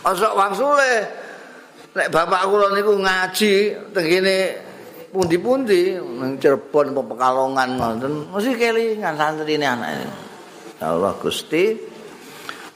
[0.00, 0.92] Osok wangsule
[1.92, 3.52] nek bapak kula niku ngaji
[3.92, 4.36] tengene
[5.12, 10.08] pundi-pundi nang Cirebon apa Pekalongan ngoten mesti kelingan santrine anake.
[10.80, 11.76] Ya Allah Gusti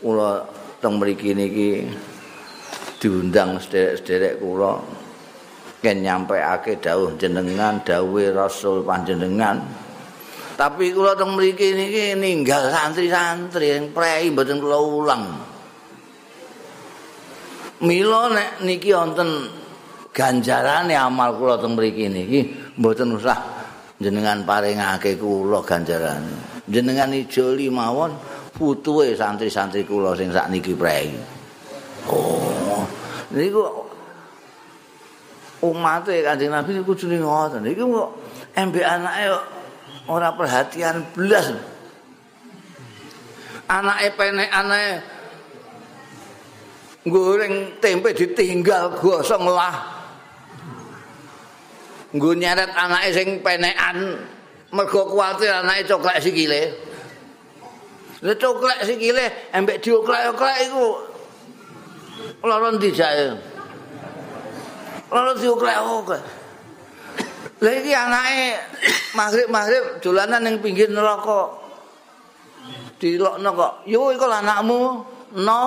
[0.04, 1.90] kula teng mriki niki
[3.02, 4.78] diundang sederek-sederek kula
[5.78, 9.58] ken nyampeake dawuh jenengan dawuhe Rasul panjenengan.
[10.58, 15.24] Tapi kula teng mriki niki ninggal santri-santri yang prei mboten kula ulang.
[17.78, 19.30] Mila nek niki wonten
[20.10, 22.40] ganjarane amal kula teng mriki niki
[22.74, 23.38] mboten usah
[24.02, 26.66] jenengan paringake kula ganjarane.
[26.66, 31.14] Jenengan ijoli mawon putuhe santri-santri kula sing sakniki prei.
[32.10, 32.82] Oh,
[33.30, 33.62] niku
[35.62, 37.62] umat Kanjeng Nabi kudune ngoten.
[37.62, 38.10] Niku kok
[38.58, 39.30] embe anake
[40.10, 41.54] ora perhatian blas.
[43.70, 44.82] Anake penekane
[47.06, 49.98] goreng tempe ditinggal gosong lah.
[52.08, 54.16] nggo nyeret anake sing penekan
[54.72, 56.87] mergo kuwatir anake coklek sikile.
[58.18, 60.86] Lah coklek sikile embek dioklek-oklek iku
[62.42, 63.30] lara ndi jae.
[65.14, 66.24] Lara dioklek-oklek.
[67.62, 68.58] Lah iki anake
[69.14, 71.54] maghrib-maghrib dolanan ning pinggir neraka.
[72.98, 74.78] Dilokno kok, "Yo iku anakmu."
[75.38, 75.62] No,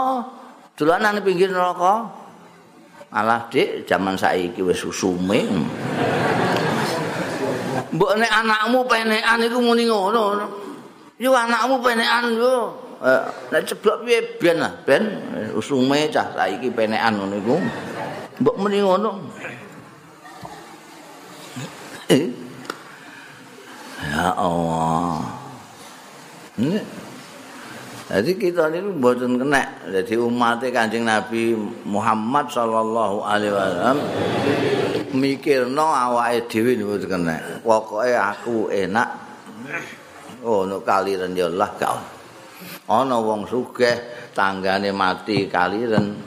[0.75, 2.19] dolanan ning pinggir neraka.
[3.11, 5.43] Alah, Dik, zaman saiki wis susume.
[7.95, 10.47] Mbok nek anakmu penekan iku muni ngono.
[11.21, 12.73] Yo anakmu penekan yo
[13.05, 13.21] eh,
[13.53, 15.05] nek ceblok piye ben lah ben
[15.53, 17.55] usume cah saiki penekan ngono iku
[18.41, 19.21] mbok muni ngono
[24.01, 25.21] ya Allah
[26.57, 26.81] ini
[28.11, 29.87] Jadi kita ini buatan kena.
[29.87, 31.55] Jadi umatnya kancing Nabi
[31.87, 33.97] Muhammad Sallallahu Alaihi Wasallam
[35.15, 37.63] mikir no awak dewi buatan kena.
[37.63, 39.09] Pokoknya aku enak.
[40.41, 41.97] Oh, no kaliran ya Allah kau.
[42.89, 46.17] Oh, no wong sugeh tanggane mati kaliran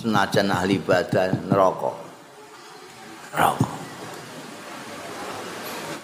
[0.00, 1.92] senajan ahli badan neraka.
[3.36, 3.68] Neraka.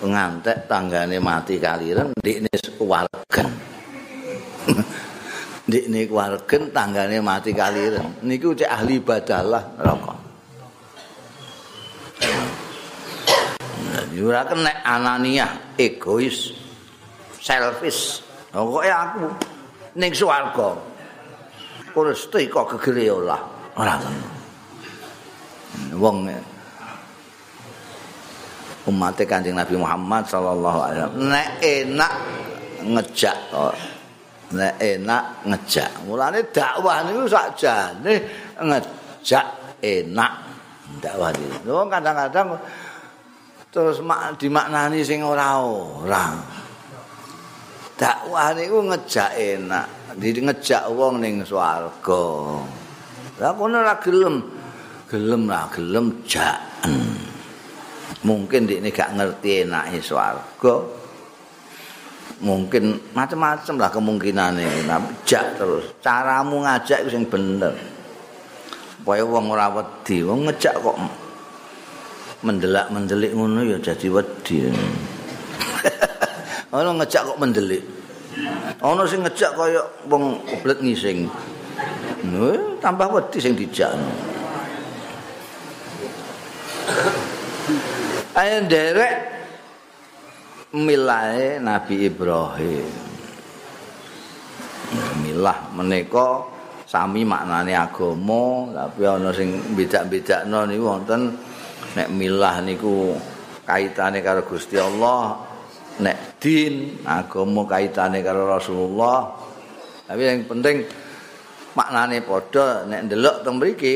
[0.02, 2.50] Pengantek tanggane mati ini
[2.82, 3.48] wargan.
[5.62, 8.20] Dik niku wargen tanggane mati kaliren.
[8.26, 10.14] Niku cek ahli badalah neraka.
[14.22, 16.54] Ora kena anania, egois,
[17.42, 18.22] selfish.
[18.54, 19.26] Pokoke aku
[19.98, 20.78] ning swarga.
[21.90, 23.38] Kuresti kok gegere ora.
[23.76, 23.98] Ora
[25.92, 26.28] Wong
[28.82, 32.12] umat Kanjeng Nabi Muhammad sallallahu alaihi wasallam nek enak
[32.82, 33.38] ngejak
[34.52, 35.90] nek enak ngejak.
[36.04, 38.14] Mulane dakwah niku sakjane
[38.58, 39.46] ngejak
[39.80, 40.32] enak
[40.98, 41.30] dakwah.
[41.62, 42.58] Lho kadang-kadang
[43.72, 46.24] terus mak dimaknani sing ora ora.
[48.02, 49.86] Dakwah niku ngejak enak,
[50.18, 52.26] di ngejak wong ning swarga.
[53.38, 54.42] Lah kono ora gelem.
[55.06, 56.58] Gelem lah, gelem jak.
[58.26, 61.02] Mungkin dik gak ngerti enake swarga.
[62.42, 67.70] mungkin macam-macam lah kemungkinannya tapi jak terus caramu ngajak itu yang bener
[68.98, 70.98] supaya wong ora wedi wong ngejak kok
[72.42, 74.58] mendelak mendelik ngono ya jadi wedi
[76.72, 77.84] ono ngejak kok mendelik.
[78.80, 81.28] Ono sing ngejak kaya wong oblet ngising.
[82.32, 83.92] No, tambah wedi sing dijak.
[88.32, 89.14] Ayo derek
[90.72, 92.88] milahe Nabi Ibrahim.
[95.20, 96.48] Milah menika
[96.88, 101.36] sami maknane agama, tapi ana sing beda-bedakno niku wonten
[101.96, 103.16] nek milah niku
[103.64, 105.36] kaitane karo Gusti Allah,
[106.00, 109.28] nek din agama kaitane karo Rasulullah.
[110.08, 110.86] Tapi yang penting
[111.76, 113.94] maknane padha nek ndelok teng mriki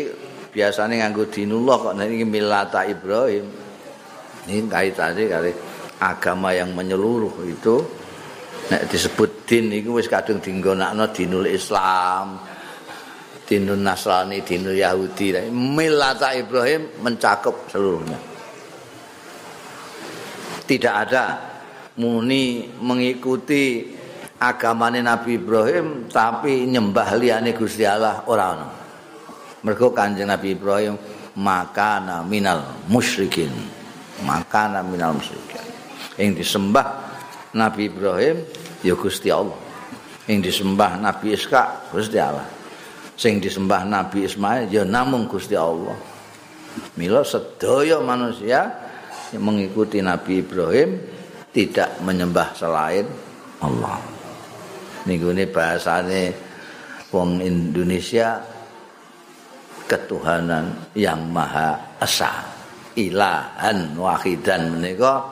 [0.53, 2.27] biasane nganggo dinullah kok nek iki
[2.93, 3.47] Ibrahim.
[4.47, 5.51] Ini kaitane karo
[6.03, 7.77] agama yang menyeluruh itu
[8.67, 12.43] nek disebut din iku wis kadung dinggonakno dinul Islam
[13.47, 18.19] dinul Nasrani dinul Yahudi milata Ibrahim mencakup seluruhnya
[20.67, 21.46] tidak ada
[21.97, 23.93] muni mengikuti
[24.37, 28.69] agamane Nabi Ibrahim tapi nyembah liyane Gusti Allah ora ono
[29.67, 30.95] mergo Kanjeng Nabi Ibrahim
[31.37, 33.53] makana minal musyrikin.
[34.25, 35.61] Makana minal musyrikin.
[36.17, 36.87] Yang disembah
[37.53, 38.47] Nabi Ibrahim
[38.81, 39.59] ya Gusti Allah.
[40.31, 42.47] Yang disembah Nabi Iska Gusti Allah.
[43.19, 45.97] Sing disembah Nabi Ismail ya namung Gusti Allah.
[46.97, 48.69] Mila sedaya manusia
[49.33, 51.01] yang mengikuti Nabi Ibrahim
[51.57, 53.09] tidak menyembah selain
[53.65, 53.97] Allah
[55.09, 56.23] minggu ini bahasane
[57.09, 58.45] wong Indonesia
[59.89, 62.45] ketuhanan yang maha esa
[62.93, 65.25] ilahan wahidan menika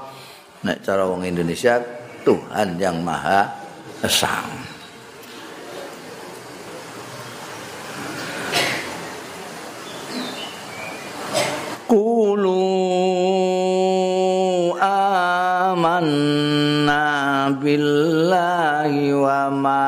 [0.64, 1.76] nek cara wong Indonesia
[2.24, 3.44] Tuhan yang Maha
[4.00, 4.40] Esa.
[11.84, 12.83] Kulu
[16.04, 19.84] amanna billahi wa ma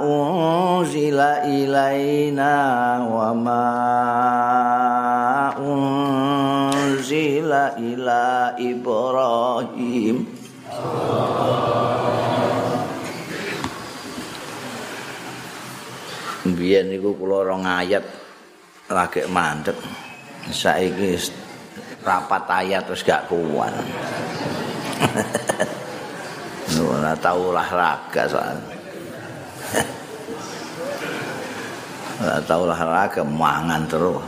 [0.00, 2.52] unzila ilaina
[3.04, 3.64] wa ma
[5.60, 6.96] unzila
[7.76, 10.16] ila Ibrahim
[16.42, 18.02] Biyen niku kula ora ngayat
[18.90, 19.78] lagi mandek.
[20.50, 21.14] Saiki
[22.02, 23.72] rapat ayat terus gak kuat.
[26.82, 28.74] Ora tau olahraga soalnya.
[32.22, 34.22] Ora tau olahraga mangan terus.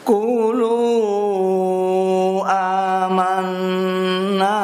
[0.00, 0.80] Kulu
[2.50, 4.58] amanna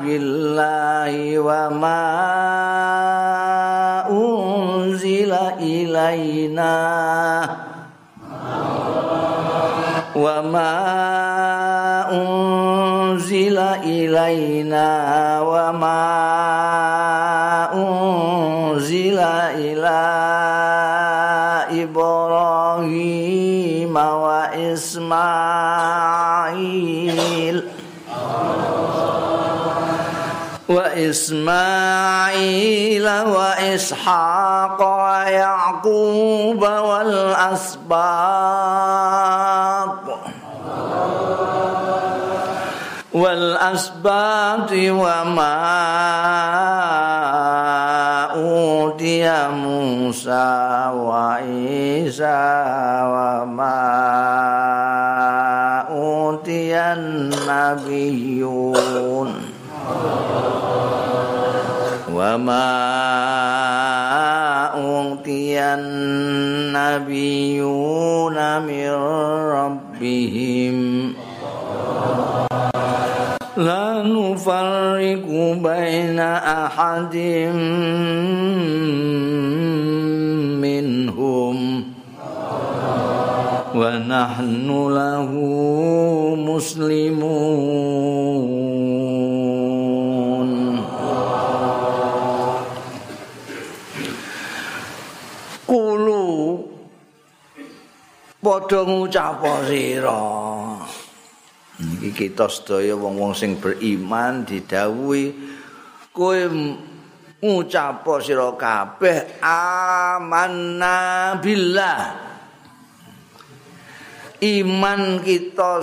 [0.00, 2.06] billahi wa ma
[4.08, 6.72] unzila ilaina
[10.16, 14.88] وما أنزل إلينا
[15.40, 16.08] وما
[17.76, 19.18] أنزل
[19.60, 20.00] إلى
[21.84, 25.16] إبراهيم وإسماعيل.
[30.68, 38.06] وإسماعيل وإسحاق ويعقوب والأسباط.
[43.16, 45.56] والأسباط وما
[48.36, 52.40] أوتي موسى وعيسى
[53.08, 53.80] وما
[55.88, 58.52] أوتي النبيون
[62.12, 62.68] وما
[64.76, 67.16] أوتي النبيون
[68.62, 68.90] من
[69.56, 70.76] ربهم
[73.57, 75.27] لا نفرق
[75.63, 77.15] بين أحد
[80.63, 81.57] منهم
[83.75, 85.31] ونحن له
[86.47, 87.81] مسلمون
[98.41, 100.74] padha ngucap sira
[101.76, 105.36] Iki kita sedaya wong-wong sing beriman didhawuhi
[106.16, 106.40] kowe
[107.44, 110.96] ngucap sira kabeh amanna
[111.44, 112.24] billah.
[114.36, 115.80] Iman kita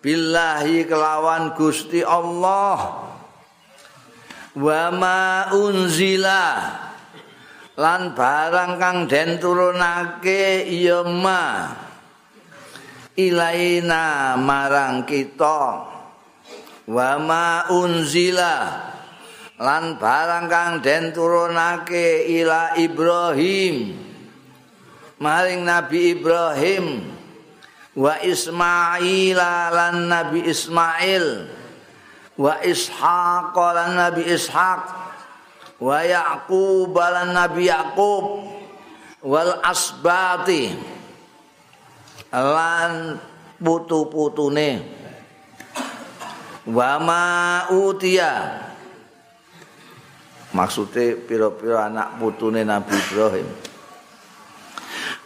[0.00, 3.04] billahi kelawan Gusti Allah.
[4.56, 6.44] Wa ma unzila.
[7.76, 11.85] Lan barang kang den turunake ya ma
[13.16, 15.88] ilaina marang kita.
[16.86, 18.56] Wa ma unzila.
[19.56, 23.96] Lan barang kang den turunake ila Ibrahim.
[25.16, 26.86] Maring Nabi Ibrahim.
[27.96, 29.40] Wa Ismail
[29.72, 31.26] lan Nabi Ismail.
[32.36, 34.82] Wa Ishaq lan Nabi Ishaq.
[35.80, 38.48] Wa yaqub lan nabi yaqub.
[39.24, 40.95] Wal asbati
[42.32, 43.20] lan
[43.60, 44.82] putu-putune.
[46.66, 47.22] Wa ma
[47.70, 48.62] utia
[50.50, 53.48] maksude pira-pira anak putune nabi Ibrahim.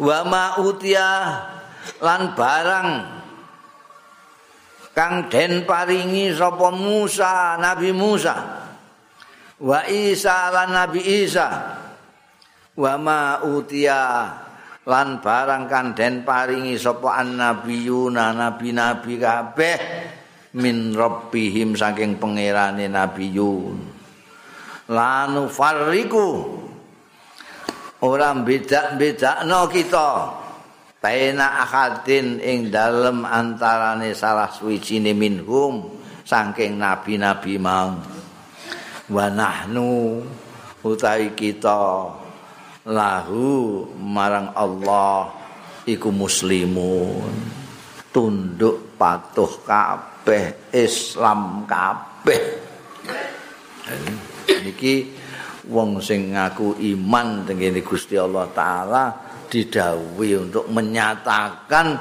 [0.01, 1.09] Wa ma utia
[2.05, 2.89] lan barang
[4.93, 8.37] kang den paringi sapa Musa nabi Musa.
[9.61, 11.77] Wa Isa lan Nabi Isa.
[12.81, 14.25] Wa ma utia
[14.89, 19.79] lan barang kan den paringi sapa annabiyuna nabi-nabi kabeh
[20.57, 23.77] min rabbihim saking pangerane nabiyun.
[24.91, 26.59] Lanu farriku
[28.03, 30.11] ora beda-bedakno kita.
[31.01, 37.97] Baina akadin ing dalem antarane salah suwijine minhum saking nabi-nabi mau.
[39.09, 40.21] Wa nahnu
[40.85, 42.20] utawi kita
[42.89, 45.33] lahu marang Allah
[45.85, 47.61] iku muslimun.
[48.11, 52.43] Tunduk patuh kabeh Islam kabeh.
[54.67, 54.95] Niki
[55.71, 59.05] wong sing ngaku iman dengan Gusti Allah taala
[59.47, 61.99] didhawuhi untuk menyatakan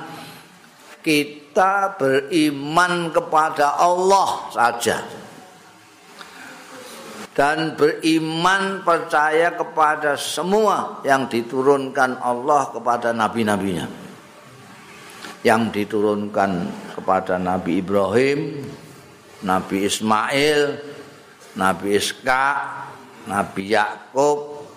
[1.06, 5.02] kita beriman kepada Allah saja
[7.40, 13.88] dan beriman percaya kepada semua yang diturunkan Allah kepada nabi-nabinya.
[15.40, 16.68] Yang diturunkan
[17.00, 18.60] kepada Nabi Ibrahim,
[19.48, 20.84] Nabi Ismail,
[21.56, 22.48] Nabi Iska,
[23.32, 24.68] Nabi Yakub,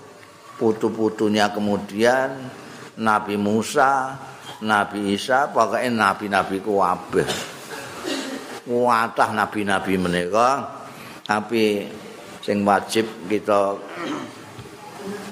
[0.55, 2.47] putu-putunya kemudian
[2.95, 4.15] Nabi Musa,
[4.63, 7.27] Nabi Isa, pokoknya nabi-nabi kuwabeh.
[8.71, 10.63] Watah nabi-nabi mereka,
[11.27, 11.91] tapi
[12.43, 13.79] sing wajib kita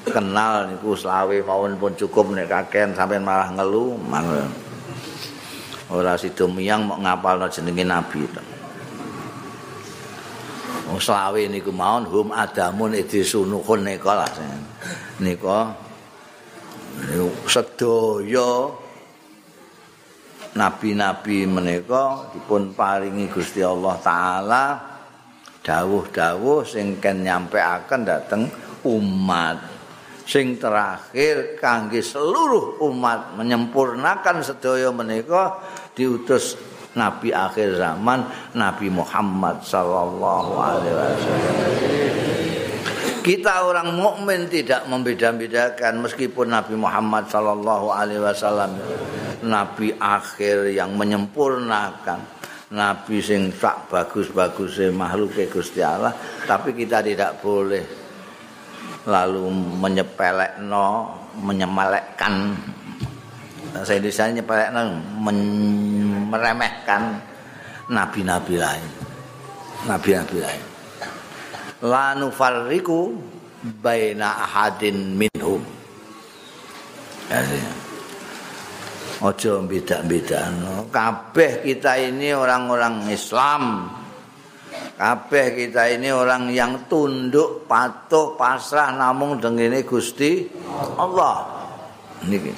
[0.07, 4.47] kenal niku selawe mawon pun cukup nek kakean sampean malah ngelu malah
[5.91, 8.43] ora sida miyang mok ngapalno jenenge nabi to
[10.91, 14.31] oh, selawe niku mawon hum adamun idisunuhun nika lah
[15.19, 15.75] nika
[17.51, 18.71] sedaya
[20.55, 24.90] nabi-nabi menika dipun paringi Gusti Allah taala
[25.61, 28.49] dawuh-dawuh sing ken nyampeaken dhateng
[28.89, 29.61] umat
[30.25, 35.59] sing terakhir kangge seluruh umat menyempurnakan sedaya menika
[35.93, 36.57] diutus
[36.95, 41.59] nabi akhir zaman Nabi Muhammad wasallam.
[43.21, 48.81] Kita orang mukmin tidak membeda-bedakan meskipun Nabi Muhammad wasallam
[49.45, 52.40] nabi akhir yang menyempurnakan
[52.71, 56.15] nabi sing tak bagus-bagus makhluk Gusti Allah
[56.47, 57.83] tapi kita tidak boleh
[59.07, 59.51] lalu
[59.81, 60.87] menyepelekno
[61.41, 62.55] menyemelekkan
[63.71, 64.83] saya Indonesia nyepelekno
[66.31, 67.23] meremehkan
[67.91, 68.89] nabi-nabi lain.
[69.87, 70.63] Nabi-nabi lain.
[71.87, 73.15] La nufarriku
[73.83, 75.63] baina ahadin minhum.
[79.21, 80.49] Ojo beda-beda.
[80.89, 83.93] Kabeh kita ini orang-orang Islam.
[84.97, 90.49] Kabeh kita ini orang yang tunduk, patuh, pasrah namung dengene Gusti
[90.97, 91.45] Allah.
[92.25, 92.53] Niki.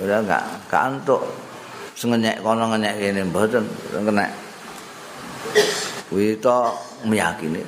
[0.00, 1.24] Udah enggak kantuk
[2.00, 4.24] sengenyek kono ngenyek kene mboten kena
[6.40, 6.56] to
[7.04, 7.60] meyakini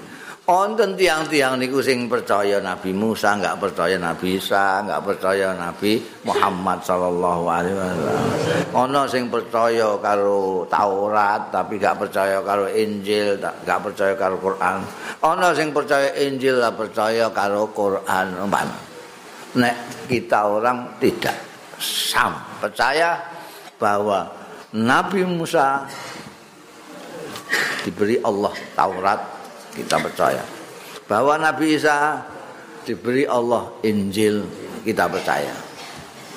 [0.43, 6.82] wonten tiang-tiang niku sing percaya Nabi Musa enggak percaya Nabi Isa enggak percaya Nabi Muhammad
[6.82, 8.22] sallallahu alaihi wasallam.
[8.74, 14.76] Ana sing percaya karo Taurat tapi enggak percaya karo Injil enggak percaya karo Quran.
[15.22, 18.26] Ana sing percaya Injil lah percaya karo Quran.
[19.53, 19.76] Nek
[20.11, 21.36] kita orang tidak
[21.78, 23.14] sam percaya
[23.78, 24.26] bahwa
[24.74, 25.86] Nabi Musa
[27.82, 29.41] diberi Allah Taurat
[29.73, 30.45] kita percaya.
[31.09, 32.20] Bahwa Nabi Isa
[32.87, 34.45] diberi Allah Injil
[34.87, 35.53] kita percaya.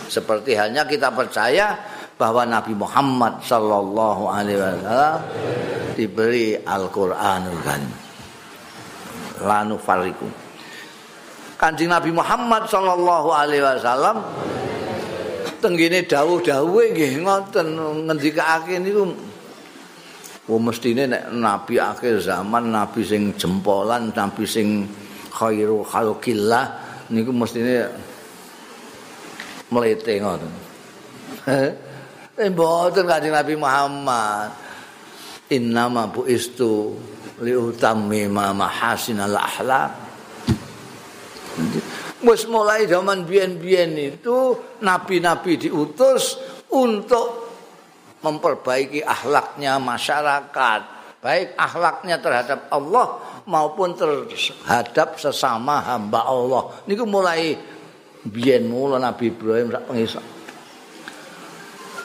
[0.05, 1.75] Seperti halnya kita percaya
[2.15, 5.19] bahwa Nabi Muhammad sallallahu alaihi wasallam
[5.97, 7.93] diberi Al-Qur'anul Karim.
[9.43, 10.23] Lanu fariku
[11.59, 14.23] Kanjeng Nabi Muhammad sallallahu alaihi wasallam
[15.59, 17.67] tenggine dawuh-dawuhe nggih ngoten
[18.07, 19.11] ngendikake niku
[20.45, 24.85] Oh mestine nek nabi akhir zaman nabi sing jempolan nabi sing
[25.33, 26.65] khairu khalqillah
[27.09, 27.89] niku mestine
[29.73, 30.53] mlete ngoten.
[32.35, 34.51] Eh mboten kanjeng Nabi Muhammad.
[35.55, 36.91] Innama bu istu
[37.39, 37.55] li
[38.27, 39.91] ma mahasinal akhlaq.
[42.27, 46.35] Wis mulai zaman biyen-biyen itu nabi-nabi diutus
[46.73, 47.44] untuk
[48.25, 50.81] memperbaiki akhlaknya masyarakat,
[51.21, 56.73] baik akhlaknya terhadap Allah maupun terhadap sesama hamba Allah.
[56.89, 57.53] Niku mulai
[58.25, 60.21] biyen mula Nabi Ibrahim sak pengisa.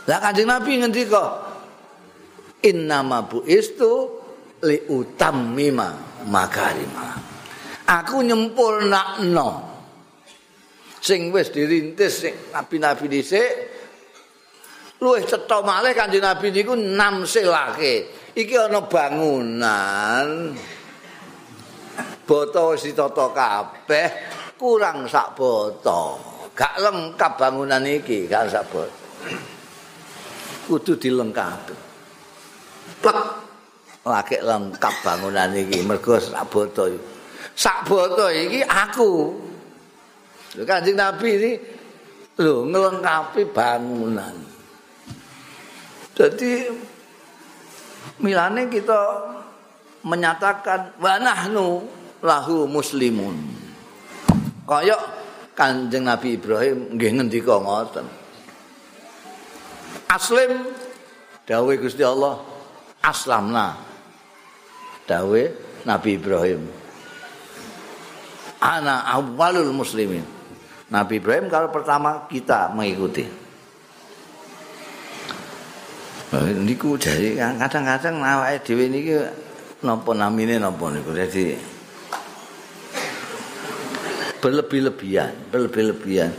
[0.04, 1.24] Lah Kanjeng Nabi ngendika
[2.60, 4.20] innama buistu
[4.92, 5.96] utammima
[6.28, 7.16] makarima.
[7.88, 9.70] Aku nyempurnakno
[11.00, 13.79] sing wis dirintis sing nabi-nabi dhisik
[15.00, 20.28] luwih cetha malih kanjeng nabi niku namselake iki ana bangunan.
[22.28, 24.08] Boto wis ditata kabeh
[24.54, 26.20] kurang sak boto
[26.54, 28.98] gak lengkap bangunan iki gak sak boto
[30.70, 31.74] kudu dilengkapi.
[33.02, 33.18] Plek
[34.06, 36.86] lagi lengkap bangunan iki mergo sak boto
[37.56, 39.10] sak boto iki aku.
[40.60, 41.52] Kanjeng Nabi ini
[42.38, 44.59] lho ngelengkapi bangunan.
[46.20, 46.68] Jadi
[48.20, 49.00] milane kita
[50.04, 51.88] menyatakan wa nahnu
[52.20, 53.40] lahu muslimun.
[54.68, 55.00] Kaya
[55.56, 58.04] Kanjeng Nabi Ibrahim nggih ngendika ngoten.
[60.12, 60.68] Aslim
[61.48, 62.36] dawuh Gusti Allah
[63.00, 63.80] aslamna.
[65.08, 65.48] Dawuh
[65.88, 66.68] Nabi Ibrahim.
[68.60, 70.28] Ana awalul muslimin.
[70.92, 73.24] Nabi Ibrahim kalau pertama kita mengikuti.
[76.38, 79.18] Niku jadi kadang-kadang awake dhewe niki
[79.82, 81.58] napa namine napa niku jadi
[84.38, 86.30] berlebih-lebihan, berlebih-lebihan.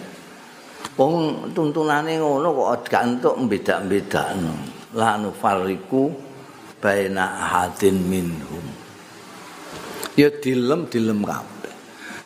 [0.95, 4.55] Wong tuntunane ngono kok gak entuk mbeda-mbedakno.
[4.95, 6.07] La nufariku
[6.79, 8.65] baina hadin minhum.
[10.15, 11.51] Ya dilem dilem kabeh.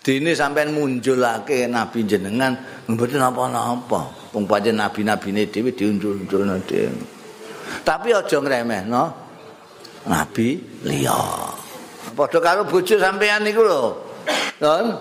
[0.05, 2.53] dene sampean munculake nabi jenengan
[2.85, 7.14] mboten apa-apa wong pancen nabi-nabine dhewe diunjul-unjulno dhewe
[7.83, 9.03] tapi aja ngremehno.
[10.05, 11.49] Nabi liya.
[12.13, 13.97] Padha karo bojo sampean niku lho.
[14.61, 14.93] Kan?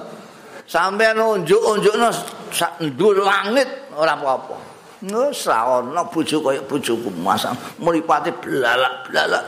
[0.65, 2.09] Sampean unjuk-unjukno
[2.49, 4.57] sak ndur langit ora apa-apa.
[5.05, 9.45] Wis ra ana bojo kaya bojoku masa mripate blalak-blalak.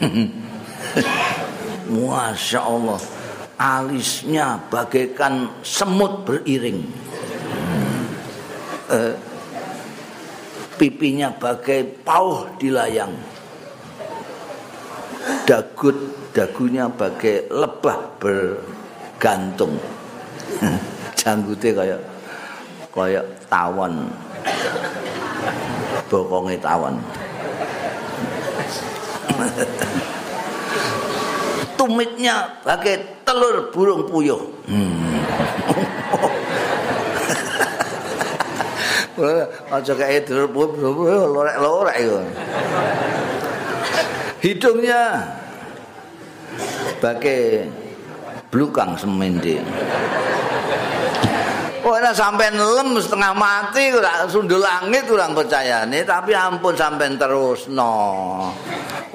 [1.90, 3.00] Masya Allah.
[3.60, 6.80] Alisnya bagaikan semut beriring.
[6.80, 8.04] Hmm.
[8.88, 9.12] Eh,
[10.80, 13.12] pipinya bagai pauh di layang
[15.44, 15.92] dagut
[16.32, 19.76] dagunya bagai lebah bergantung.
[21.20, 22.00] Janggute kayak
[22.96, 24.08] kayak tawon
[26.08, 26.96] bokonge tawon
[31.78, 34.40] tumitnya bagai telur burung puyuh.
[34.64, 34.99] Hmm.
[39.70, 42.18] Aja kayak puyuh lorek-lorek itu
[44.40, 45.24] hidungnya
[47.00, 47.68] bagai
[48.48, 49.60] blukang semende
[51.80, 58.52] Oh, ora sampean lem setengah mati ora sundul langit kurang percayane, tapi ampun sampean terusno.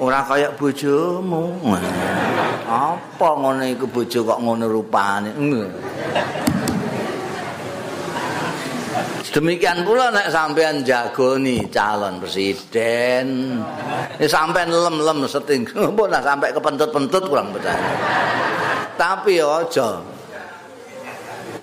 [0.02, 1.62] Ora kaya bojomu.
[2.66, 5.30] Apa ngono iku bojo kok ngono rupane?
[9.36, 13.60] Demikian pula nek sampean jagoni calon presiden,
[14.16, 15.60] ya sampean lem-lem seting,
[15.92, 17.84] mbok sampai kepentut-pentut kurang percaya.
[18.96, 20.00] Tapi aja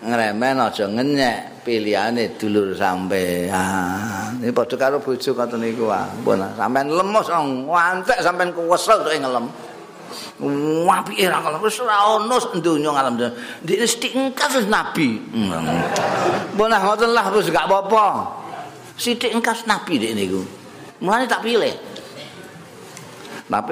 [0.05, 4.38] ngremen aja ngenyek pilihane dulur sampean.
[4.38, 6.13] Ini padha karo bojo kata niku wae.
[6.21, 9.49] Mbon sampean lemos ngantek sampean kuwesel tok ngelem.
[10.93, 13.16] Apike ra kalau wis ora ono donya ngalam.
[13.66, 15.20] Dik wis tingkas nabi.
[16.53, 18.30] Mbon ngoten lah wis gak apa-apa.
[18.97, 20.41] Sithik engkas nabi dik niku.
[21.01, 21.74] Mulane tak pilih.
[23.49, 23.72] Tapi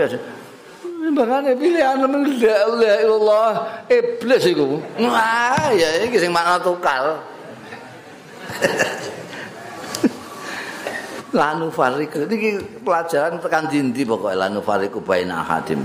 [1.01, 3.51] Mbakane pilihan la ilaha illallah
[3.89, 4.77] iblis iku.
[5.01, 7.17] Wah, ya iki sing makna tukal.
[11.31, 15.79] lanu fariku iki pelajaran tekan dindi pokoke lanu fariku baina hadim.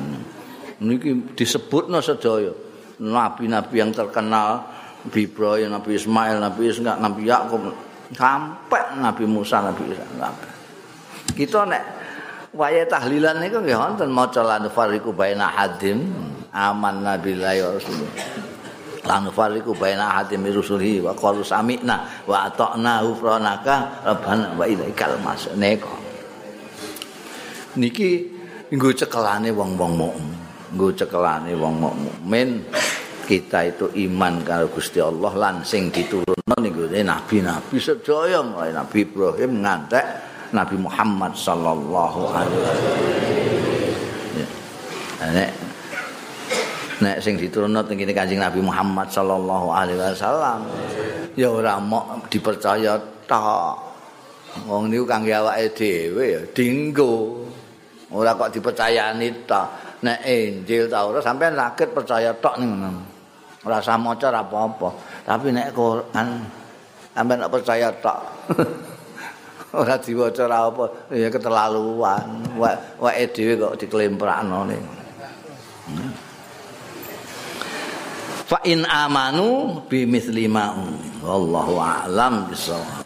[0.85, 2.53] Niki disebutno sedaya.
[2.97, 4.65] Nabi-nabi yang terkenal
[5.07, 7.63] Nabi Ibrahim, Nabi Ismail, Nabi Ishak, Nabi Yakub.
[8.13, 10.05] Sampai Nabi Musa, Nabi Isa.
[11.37, 11.83] Kita nek
[12.57, 16.09] waya tahlilan niku nggih wonten maca lan fariqu baina hadim
[16.57, 18.11] aman nabillahi wa rasulih
[19.05, 25.53] lan fariqu baina hadim rusulihi wa qalu sami'na wa ata'na ufranaka rabbana wa ilaikal masuk
[27.77, 28.11] niki
[28.73, 30.36] nggo cekelane wong-wong mukmin
[30.77, 32.61] nggo cekelane wong mukmin
[33.27, 39.67] kita itu iman karo Gusti Allah lan sing diturunno niku nabi-nabi sedaya mulai Nabi Ibrahim
[39.67, 40.07] ngantek
[40.55, 43.11] Nabi Muhammad sallallahu alaihi wasallam.
[45.27, 45.51] Nek
[47.03, 50.71] nek sing diturunno teng kene Kanjeng Nabi Muhammad sallallahu alaihi wasallam
[51.35, 52.95] ya ora mok dipercaya
[53.27, 53.75] tok.
[54.71, 57.43] Wong niku kangge awake dhewe ya dinggo.
[58.15, 59.69] Ora kok dipercayani tok.
[60.07, 63.03] Nek Injil Taurat sampean sakit percaya tok ning ngono.
[63.67, 64.89] Ora usah maca apa-apa.
[65.27, 66.47] Tapi nek Quran
[67.11, 68.21] sampean percaya tok.
[69.77, 74.83] ora diwaca ora apa ya keterlaluan wae dhewe kok diklemprakno ning
[78.49, 80.73] fa in amanu bi mislima
[81.21, 83.05] wallahu a'lam bisawab